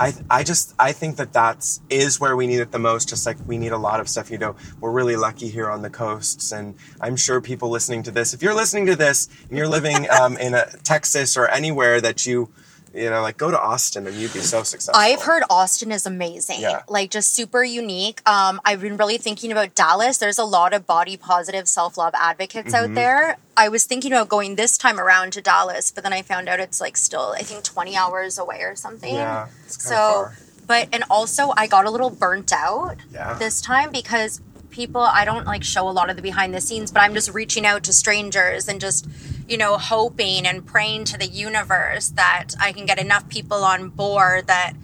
[0.00, 3.08] I, I just I think that that's is where we need it the most.
[3.08, 4.30] Just like we need a lot of stuff.
[4.30, 8.10] You know, we're really lucky here on the coasts, and I'm sure people listening to
[8.10, 12.00] this, if you're listening to this and you're living um, in a, Texas or anywhere
[12.00, 12.50] that you,
[12.94, 15.00] you know, like go to Austin and you'd be so successful.
[15.00, 16.60] I've heard Austin is amazing.
[16.60, 16.82] Yeah.
[16.88, 18.20] Like just super unique.
[18.28, 20.18] Um, I've been really thinking about Dallas.
[20.18, 22.90] There's a lot of body positive self love advocates Mm-hmm.
[22.92, 23.36] out there.
[23.56, 26.60] I was thinking about going this time around to Dallas, but then I found out
[26.60, 29.14] it's like still I think 20 hours away or something.
[29.14, 30.28] Yeah, so,
[30.66, 33.34] but and also I got a little burnt out Yeah.
[33.34, 36.90] this time because people I don't like show a lot of the behind the scenes,
[36.90, 39.06] but I'm just reaching out to strangers and just
[39.48, 43.88] you know hoping and praying to the universe that I can get enough people on
[43.90, 44.74] board that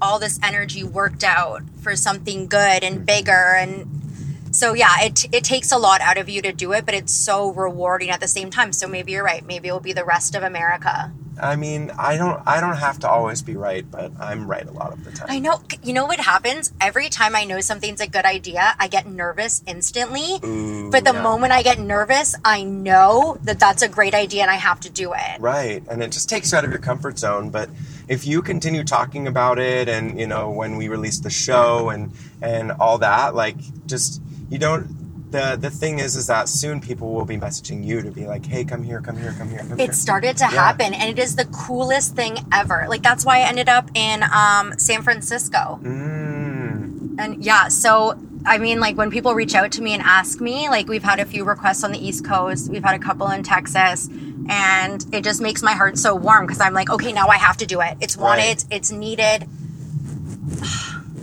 [0.00, 3.04] all this energy worked out for something good and hmm.
[3.04, 3.54] bigger.
[3.56, 6.94] And so yeah it it takes a lot out of you to do it but
[6.94, 8.72] it's so rewarding at the same time.
[8.72, 9.44] So maybe you're right.
[9.44, 13.08] Maybe it'll be the rest of america I mean, I don't I don't have to
[13.08, 15.28] always be right, but I'm right a lot of the time.
[15.30, 15.60] I know.
[15.82, 16.72] You know what happens?
[16.80, 20.38] Every time I know something's a good idea, I get nervous instantly.
[20.44, 21.22] Ooh, but the yeah.
[21.22, 24.90] moment I get nervous, I know that that's a great idea and I have to
[24.90, 25.40] do it.
[25.40, 25.82] Right.
[25.88, 27.50] And it just takes you out of your comfort zone.
[27.50, 27.70] But
[28.08, 32.12] if you continue talking about it and, you know, when we release the show and
[32.40, 35.01] and all that, like just you don't
[35.32, 38.44] the the thing is is that soon people will be messaging you to be like,
[38.46, 39.86] hey, come here, come here, come here, come here.
[39.88, 40.50] It started to Yeah.
[40.50, 42.86] happen and it is the coolest thing ever.
[42.88, 45.80] Like that's why I ended up in um, San Francisco.
[45.82, 47.18] Mm.
[47.18, 50.68] And yeah, so I mean, like when people reach out to me and ask me,
[50.68, 53.42] like we've had a few requests on the East Coast, we've had a couple in
[53.44, 54.08] Texas,
[54.48, 57.56] and it just makes my heart so warm because I'm like, okay, now I have
[57.58, 57.96] to do it.
[58.00, 58.64] It's wanted, Right.
[58.70, 59.46] it's needed.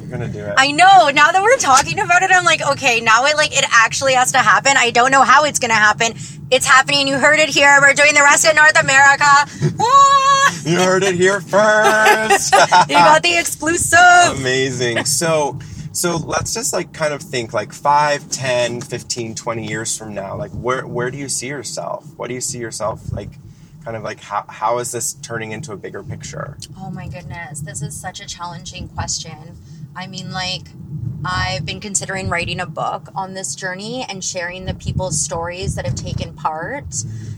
[0.09, 0.55] You're gonna do it.
[0.57, 1.09] I know.
[1.09, 4.31] Now that we're talking about it, I'm like, okay, now it like it actually has
[4.31, 4.73] to happen.
[4.75, 6.13] I don't know how it's gonna happen.
[6.49, 7.07] It's happening.
[7.07, 7.77] You heard it here.
[7.79, 9.25] We're doing the rest of North America.
[10.65, 12.53] You heard it here first.
[12.89, 14.39] you got the exclusive.
[14.39, 15.05] Amazing.
[15.05, 15.57] So
[15.91, 20.35] so let's just like kind of think like 5, 10, 15, 20 years from now.
[20.35, 22.05] Like where where do you see yourself?
[22.17, 23.29] What do you see yourself like
[23.85, 26.57] kind of like how how is this turning into a bigger picture?
[26.77, 29.55] Oh my goodness, this is such a challenging question.
[29.99, 30.69] I mean, like,
[31.25, 35.85] I've been considering writing a book on this journey and sharing the people's stories that
[35.85, 36.85] have taken part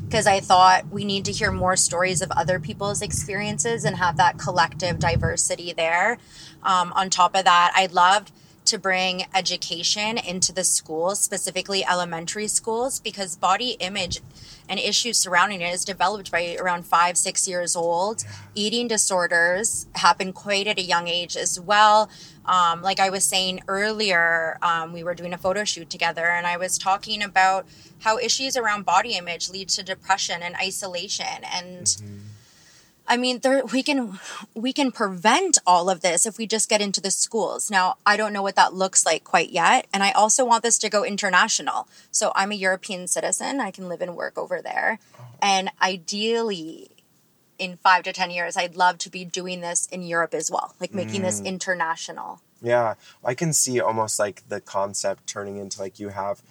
[0.06, 4.18] because I thought we need to hear more stories of other people's experiences and have
[4.18, 6.20] that collective diversity there.
[6.62, 8.32] Um, on top of that, I'd love
[8.66, 14.22] to bring education into the schools, specifically elementary schools, because body image
[14.70, 18.24] and issues surrounding it is developed by around five, six years old.
[18.56, 22.10] Eating disorders happen quite at a young age as well.
[22.46, 26.48] Um, like I was saying earlier, um, we were doing a photo shoot together, and
[26.48, 27.68] I was talking about
[28.00, 31.96] how issues around body image lead to depression and isolation and.
[33.12, 34.20] I mean, there, we can
[34.56, 37.70] we can prevent all of this if we just get into the schools.
[37.70, 40.78] Now, I don't know what that looks like quite yet, and I also want this
[40.78, 41.90] to go international.
[42.10, 43.60] So, I'm a European citizen.
[43.60, 45.26] I can live and work over there, oh.
[45.42, 46.90] and ideally,
[47.60, 50.74] in five to ten years, I'd love to be doing this in Europe as well,
[50.80, 51.48] like making this mm.
[51.48, 52.40] international.
[52.62, 52.94] Yeah,
[53.26, 56.42] I can see almost like the concept turning into like you have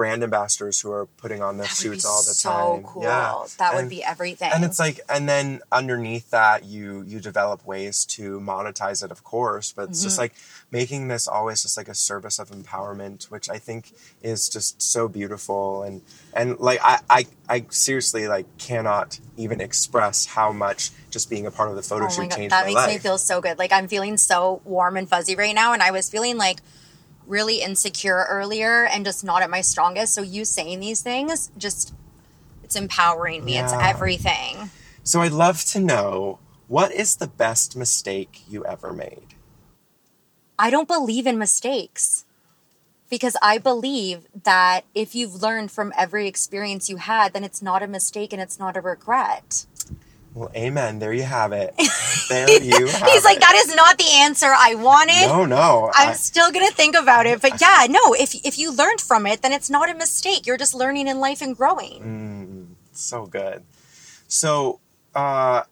[0.00, 2.82] brand ambassadors who are putting on their That would be all the so time.
[2.84, 3.02] cool.
[3.02, 3.44] Yeah.
[3.58, 4.50] That would be everything.
[4.54, 9.22] and it's like and then underneath that you you develop ways to monetize it of
[9.24, 10.22] course but it's just Mm-hmm.
[10.22, 10.34] like
[10.70, 15.06] making this always just like a service of empowerment which i think is just so
[15.06, 16.00] beautiful and
[16.32, 21.50] and like i i, I seriously like cannot even express how much just being a
[21.50, 23.18] part of the photo Oh my shoot god, changed that my makes life me feel
[23.18, 23.58] so good.
[23.58, 26.58] Like I'm feeling so warm and fuzzy right now, and I was feeling like
[27.30, 30.12] really insecure earlier and just not at my strongest.
[30.14, 31.94] So you saying these things just
[32.62, 33.58] it's empowering me.
[33.58, 34.70] It's everything.
[35.02, 36.38] so i'd love to know
[36.68, 39.34] what is the best mistake you ever made
[40.62, 42.26] I don't believe in mistakes
[43.08, 47.82] because I believe that if you've learned from every experience you had, then it's not
[47.82, 49.64] a mistake and it's not a regret.
[50.34, 51.74] Well amen there you have it
[52.28, 53.40] there you have He's like, it.
[53.40, 55.26] that is not the answer I wanted.
[55.26, 58.14] no no I'm I- still gonna think about it, but yeah, no.
[58.14, 60.46] If if you learned from it, then it's not a mistake.
[60.46, 62.76] You're just learning in life and growing.
[62.92, 63.62] So good.
[64.28, 64.78] So,
[65.14, 65.62] uh,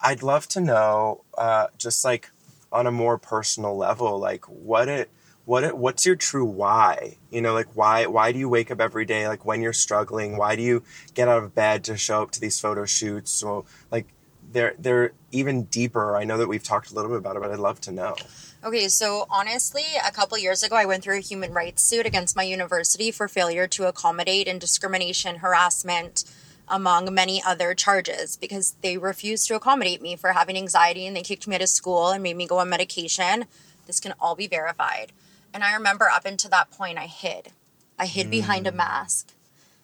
[0.00, 2.30] I'd love to know, uh, just like
[2.72, 5.10] on a more personal level, like what it,
[5.50, 7.16] what what's your true why?
[7.32, 9.26] You know, like why, why do you wake up every day?
[9.26, 10.84] Like when you're struggling, why do you
[11.14, 13.32] get out of bed to show up to these photo shoots?
[13.32, 14.06] So like
[14.52, 16.16] they're, they're even deeper.
[16.16, 18.14] I know that we've talked a little bit about it, but I'd love to know.
[18.62, 22.36] Okay, so honestly, a couple years ago, I went through a human rights suit against
[22.36, 26.22] my university for failure to accommodate and discrimination, harassment,
[26.68, 31.22] among many other charges, because they refused to accommodate me for having anxiety and they
[31.22, 33.46] kicked me out of school and made me go on medication.
[33.88, 35.10] This can all be verified.
[35.52, 37.52] And I remember up until that point, I hid.
[37.98, 38.30] I hid mm.
[38.30, 39.32] behind a mask.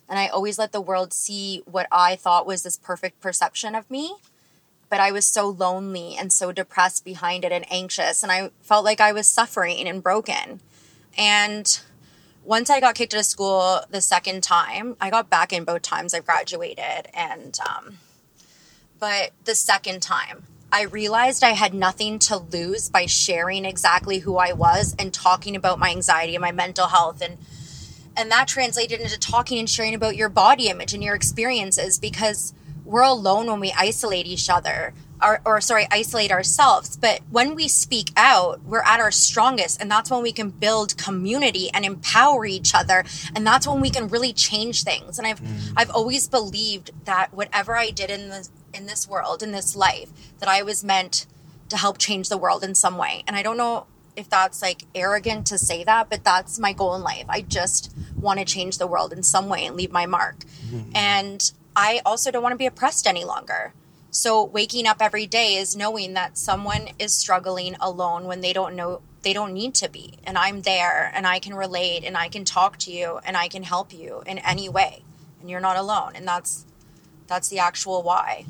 [0.08, 3.90] And I always let the world see what I thought was this perfect perception of
[3.90, 4.16] me
[4.88, 8.22] but I was so lonely and so depressed behind it and anxious.
[8.22, 10.60] And I felt like I was suffering and broken.
[11.18, 11.80] And
[12.44, 15.82] once I got kicked out of school the second time, I got back in both
[15.82, 17.08] times I graduated.
[17.12, 17.98] And, um,
[18.98, 24.36] but the second time, I realized I had nothing to lose by sharing exactly who
[24.36, 27.22] I was and talking about my anxiety and my mental health.
[27.22, 27.38] And
[28.16, 32.54] and that translated into talking and sharing about your body image and your experiences because
[32.84, 36.96] we're alone when we isolate each other or, or sorry isolate ourselves.
[36.96, 40.96] But when we speak out we're at our strongest and that's when we can build
[40.96, 43.04] community and empower each other
[43.34, 45.18] and that's when we can really change things.
[45.18, 45.72] And i've mm.
[45.76, 50.10] i've always believed that whatever i did in this in this world in this life
[50.38, 51.26] that i was meant
[51.68, 54.84] to help change the world in some way and i don't know if that's like
[54.94, 58.78] arrogant to say that but that's my goal in life i just want to change
[58.78, 60.38] the world in some way and leave my mark
[60.70, 60.90] mm.
[60.94, 63.74] and I also don't want to be oppressed any longer.
[64.10, 68.74] So waking up every day is knowing that someone is struggling alone when they don't
[68.74, 70.14] know they don't need to be.
[70.24, 73.48] And I'm there and I can relate and I can talk to you and I
[73.48, 75.02] can help you in any way.
[75.40, 76.12] And you're not alone.
[76.14, 76.64] And that's
[77.26, 78.46] that's the actual why.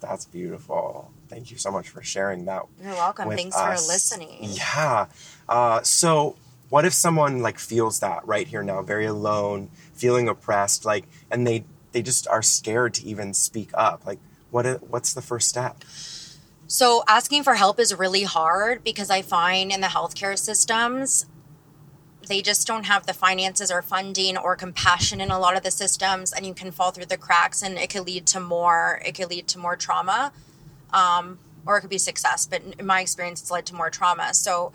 [0.00, 1.10] That's beautiful.
[1.28, 2.62] Thank you so much for sharing that.
[2.82, 3.30] You're welcome.
[3.30, 3.86] Thanks us.
[3.86, 4.38] for listening.
[4.40, 5.06] Yeah.
[5.48, 6.36] Uh, so
[6.68, 11.46] what if someone like feels that right here now, very alone, feeling oppressed, like, and
[11.46, 14.06] they they just are scared to even speak up?
[14.06, 14.18] Like,
[14.50, 15.84] what what's the first step?
[16.68, 21.26] So asking for help is really hard because I find in the healthcare systems
[22.26, 25.70] they just don't have the finances or funding or compassion in a lot of the
[25.70, 29.12] systems and you can fall through the cracks and it could lead to more it
[29.12, 30.32] could lead to more trauma
[30.92, 34.32] um, or it could be success but in my experience it's led to more trauma
[34.34, 34.72] so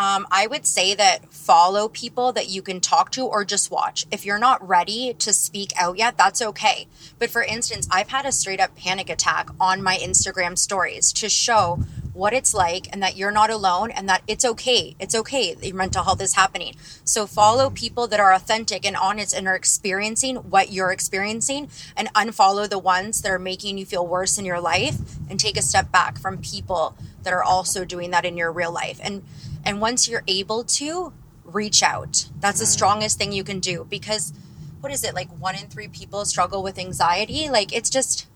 [0.00, 4.06] um, I would say that follow people that you can talk to or just watch.
[4.10, 6.86] If you're not ready to speak out yet, that's okay.
[7.18, 11.28] But for instance, I've had a straight up panic attack on my Instagram stories to
[11.28, 11.80] show
[12.20, 14.94] what it's like and that you're not alone and that it's okay.
[15.00, 16.74] It's okay that your mental health is happening.
[17.02, 22.12] So follow people that are authentic and honest and are experiencing what you're experiencing and
[22.12, 24.98] unfollow the ones that are making you feel worse in your life
[25.30, 28.72] and take a step back from people that are also doing that in your real
[28.72, 29.00] life.
[29.02, 29.22] And
[29.64, 31.12] and once you're able to,
[31.52, 32.28] reach out.
[32.40, 32.76] That's the mm.
[32.76, 34.32] strongest thing you can do because
[34.80, 37.48] what is it like one in three people struggle with anxiety?
[37.48, 38.26] Like it's just,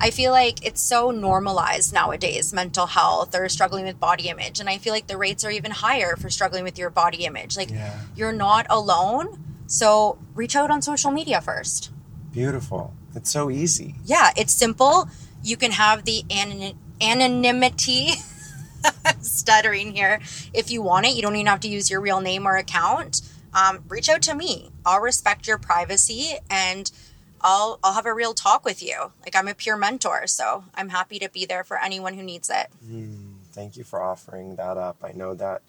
[0.00, 4.60] I feel like it's so normalized nowadays, mental health or struggling with body image.
[4.60, 7.56] And I feel like the rates are even higher for struggling with your body image.
[7.56, 7.98] Like yeah.
[8.14, 9.42] you're not alone.
[9.66, 11.90] So reach out on social media first.
[12.30, 12.94] Beautiful.
[13.14, 13.94] It's so easy.
[14.04, 15.08] Yeah, it's simple.
[15.42, 18.10] You can have the an- anonymity
[19.20, 20.20] stuttering here.
[20.52, 23.22] If you want it, you don't even have to use your real name or account.
[23.54, 24.70] Um, reach out to me.
[24.84, 26.90] I'll respect your privacy and
[27.40, 29.12] I'll I'll have a real talk with you.
[29.22, 32.50] Like I'm a peer mentor, so I'm happy to be there for anyone who needs
[32.50, 32.68] it.
[32.84, 34.96] Mm, thank you for offering that up.
[35.02, 35.62] I know that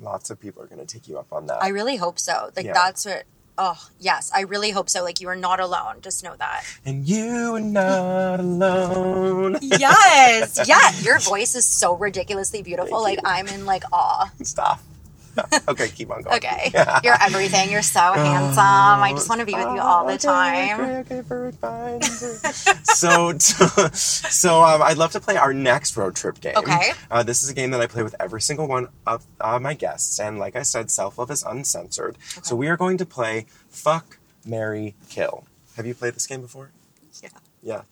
[0.00, 1.62] lots of people are going to take you up on that.
[1.62, 2.50] I really hope so.
[2.54, 2.72] Like yeah.
[2.72, 3.24] that's what
[3.58, 4.30] Oh, yes.
[4.34, 5.02] I really hope so.
[5.02, 6.02] Like, you are not alone.
[6.02, 6.64] Just know that.
[6.84, 9.58] And you are not alone.
[9.62, 10.60] yes.
[10.68, 10.92] Yeah.
[11.00, 13.02] Your voice is so ridiculously beautiful.
[13.02, 13.48] Thank like, you.
[13.48, 14.30] I'm in like awe.
[14.42, 14.80] Stop.
[15.68, 16.36] okay, keep on going.
[16.36, 16.70] Okay.
[17.04, 17.70] You're everything.
[17.70, 18.62] You're so handsome.
[18.62, 20.80] I just want to be with you all the time.
[20.80, 22.02] Okay, okay, perfect, fine.
[22.84, 26.56] so, so, so um, I'd love to play our next road trip game.
[26.56, 26.92] Okay.
[27.10, 29.74] Uh, this is a game that I play with every single one of uh, my
[29.74, 30.18] guests.
[30.18, 32.16] And like I said, self love is uncensored.
[32.16, 32.40] Okay.
[32.42, 35.44] So we are going to play Fuck, Marry, Kill.
[35.76, 36.70] Have you played this game before?
[37.22, 37.28] Yeah.
[37.62, 37.82] Yeah.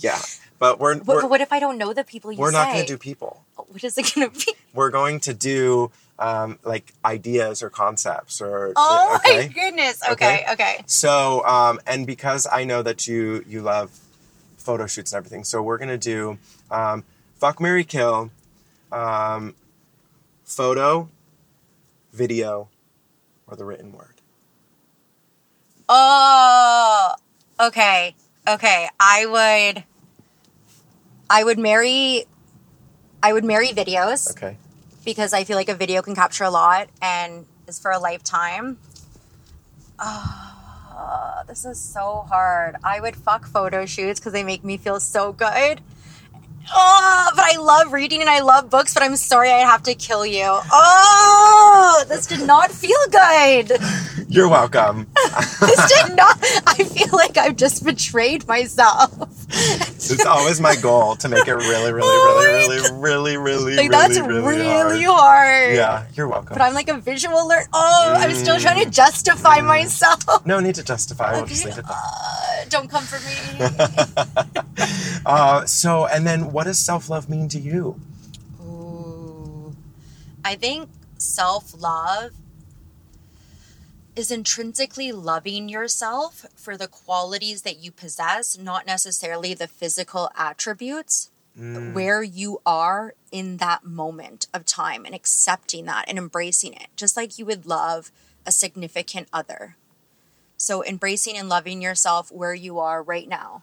[0.00, 0.18] Yeah.
[0.58, 2.56] But we're, we're what, what if I don't know the people you We're say?
[2.56, 3.44] not going to do people.
[3.56, 4.54] What is it going to be?
[4.72, 9.46] We're going to do um, like ideas or concepts or oh okay?
[9.46, 10.84] my goodness okay okay, okay.
[10.86, 13.90] so um, and because i know that you you love
[14.56, 16.38] photo shoots and everything so we're gonna do
[16.70, 17.04] um,
[17.36, 18.30] fuck mary kill
[18.92, 19.54] um,
[20.44, 21.08] photo
[22.12, 22.68] video
[23.46, 24.14] or the written word
[25.88, 27.14] oh
[27.60, 28.14] okay
[28.48, 29.84] okay i would
[31.28, 32.24] I would marry.
[33.22, 34.56] I would marry videos Okay.
[35.06, 38.76] Because I feel like a video can capture a lot and is for a lifetime.
[39.98, 42.76] Oh, this is so hard.
[42.84, 45.80] I would fuck photo shoots because they make me feel so good.
[46.74, 49.94] Oh, but I love reading and I love books, but I'm sorry I have to
[49.94, 50.44] kill you.
[50.46, 53.72] Oh, this did not feel good.
[54.28, 55.06] You're welcome.
[55.58, 56.38] This did not.
[56.66, 59.10] I feel like I've just betrayed myself.
[59.48, 63.76] it's always my goal to make it really, really, Oh really, really, really, really, Like,
[63.76, 65.46] really, that's really, really, hard.
[65.64, 65.74] hard.
[65.74, 66.54] Yeah, you're welcome.
[66.54, 67.66] But I'm like a visual learner.
[67.72, 70.46] Oh, I'm still trying to justify myself.
[70.46, 71.32] no need to justify.
[71.32, 71.84] We'll just leave it.
[71.88, 74.62] Uh, don't come for me.
[75.24, 78.00] Uh, so, and then, what does self love mean to you?
[78.62, 79.76] Ooh.
[80.42, 80.88] I think
[81.18, 82.30] self love
[84.16, 91.30] is intrinsically loving yourself for the qualities that you possess, not necessarily the physical attributes.
[91.60, 91.92] Mm.
[91.92, 97.18] Where you are in that moment of time and accepting that and embracing it, just
[97.18, 98.10] like you would love
[98.46, 99.76] a significant other.
[100.56, 103.62] So, embracing and loving yourself where you are right now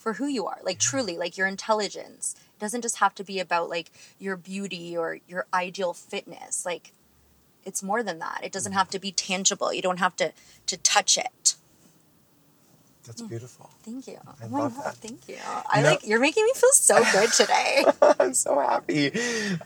[0.00, 2.34] for who you are, like truly, like your intelligence.
[2.56, 6.64] It doesn't just have to be about like your beauty or your ideal fitness.
[6.64, 6.92] Like
[7.66, 8.40] it's more than that.
[8.42, 8.76] It doesn't mm.
[8.76, 9.74] have to be tangible.
[9.74, 10.32] You don't have to
[10.66, 11.54] to touch it.
[13.06, 13.70] That's beautiful.
[13.82, 14.18] Thank you.
[14.26, 14.96] I oh my love god, that.
[14.96, 15.36] thank you.
[15.68, 17.84] I know- like you're making me feel so good today.
[18.20, 19.10] I'm so happy.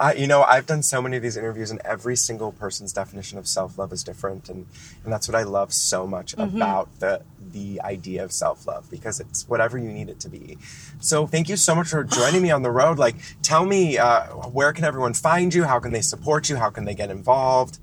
[0.00, 3.36] Uh, you know, I've done so many of these interviews, and every single person's definition
[3.38, 4.66] of self love is different, and
[5.02, 6.56] and that's what I love so much Mm-hmm.
[6.56, 7.22] about the
[7.52, 10.56] the idea of self love because it's whatever you need it to be.
[11.00, 12.98] So thank you so much for joining me on the road.
[12.98, 15.64] Like, tell me uh, where can everyone find you?
[15.64, 16.56] How can they support you?
[16.56, 17.78] How can they get involved?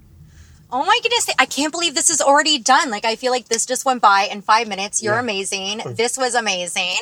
[0.73, 2.89] Oh my goodness, I can't believe this is already done.
[2.89, 5.03] Like, I feel like this just went by in five minutes.
[5.03, 5.19] You're Yeah.
[5.19, 5.81] amazing.
[6.01, 6.95] This was amazing.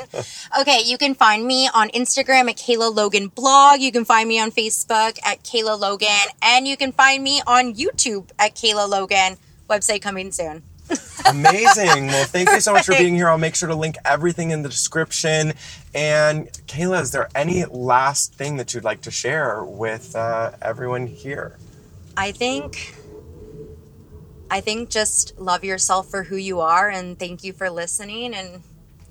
[0.59, 3.79] Okay, you can find me on Instagram at Kayla Logan Blog.
[3.79, 6.09] You can find me on Facebook at Kayla Logan.
[6.41, 9.37] And you can find me on YouTube at Kayla Logan.
[9.69, 10.63] Website coming soon.
[11.27, 12.07] Amazing.
[12.07, 13.29] well, thank you so much for being here.
[13.29, 15.53] I'll make sure to link everything in the description.
[15.93, 21.05] And Kayla, is there any last thing that you'd like to share with uh, everyone
[21.05, 21.57] here?
[22.17, 22.95] I think.
[24.51, 28.63] I think just love yourself for who you are and thank you for listening and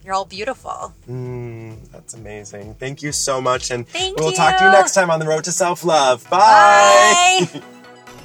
[0.05, 0.95] you're all beautiful.
[1.09, 2.75] Mm, that's amazing.
[2.77, 3.71] Thank you so much.
[3.71, 4.77] And Thank we'll talk to you you.
[4.77, 6.29] next time on the road to self love.
[6.31, 7.47] Bye.
[7.53, 7.63] Bye.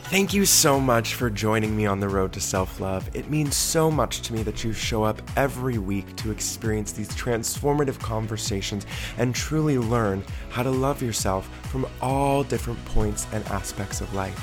[0.06, 3.10] Thank you so much for joining me on the road to self love.
[3.16, 7.10] It means so much to me that you show up every week to experience these
[7.10, 8.86] transformative conversations
[9.18, 14.40] and truly learn how to love yourself from all different points and aspects of life.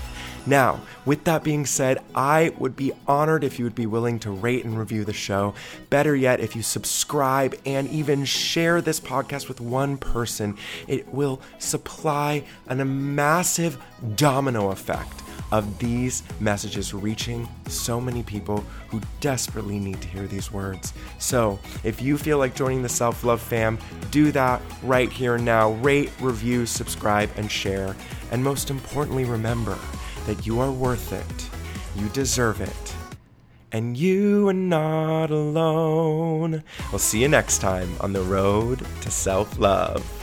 [0.47, 4.30] Now, with that being said, I would be honored if you would be willing to
[4.30, 5.55] rate and review the show.
[5.91, 10.57] Better yet, if you subscribe and even share this podcast with one person,
[10.88, 13.78] it will supply an, a massive
[14.16, 15.22] domino effect
[15.53, 20.93] of these messages reaching so many people who desperately need to hear these words.
[21.18, 23.78] So, if you feel like joining the Self Love fam,
[24.11, 25.72] do that right here now.
[25.72, 27.97] Rate, review, subscribe, and share.
[28.30, 29.76] And most importantly, remember
[30.26, 31.50] that you are worth it,
[32.00, 32.94] you deserve it,
[33.72, 36.62] and you are not alone.
[36.90, 40.19] We'll see you next time on the road to self love.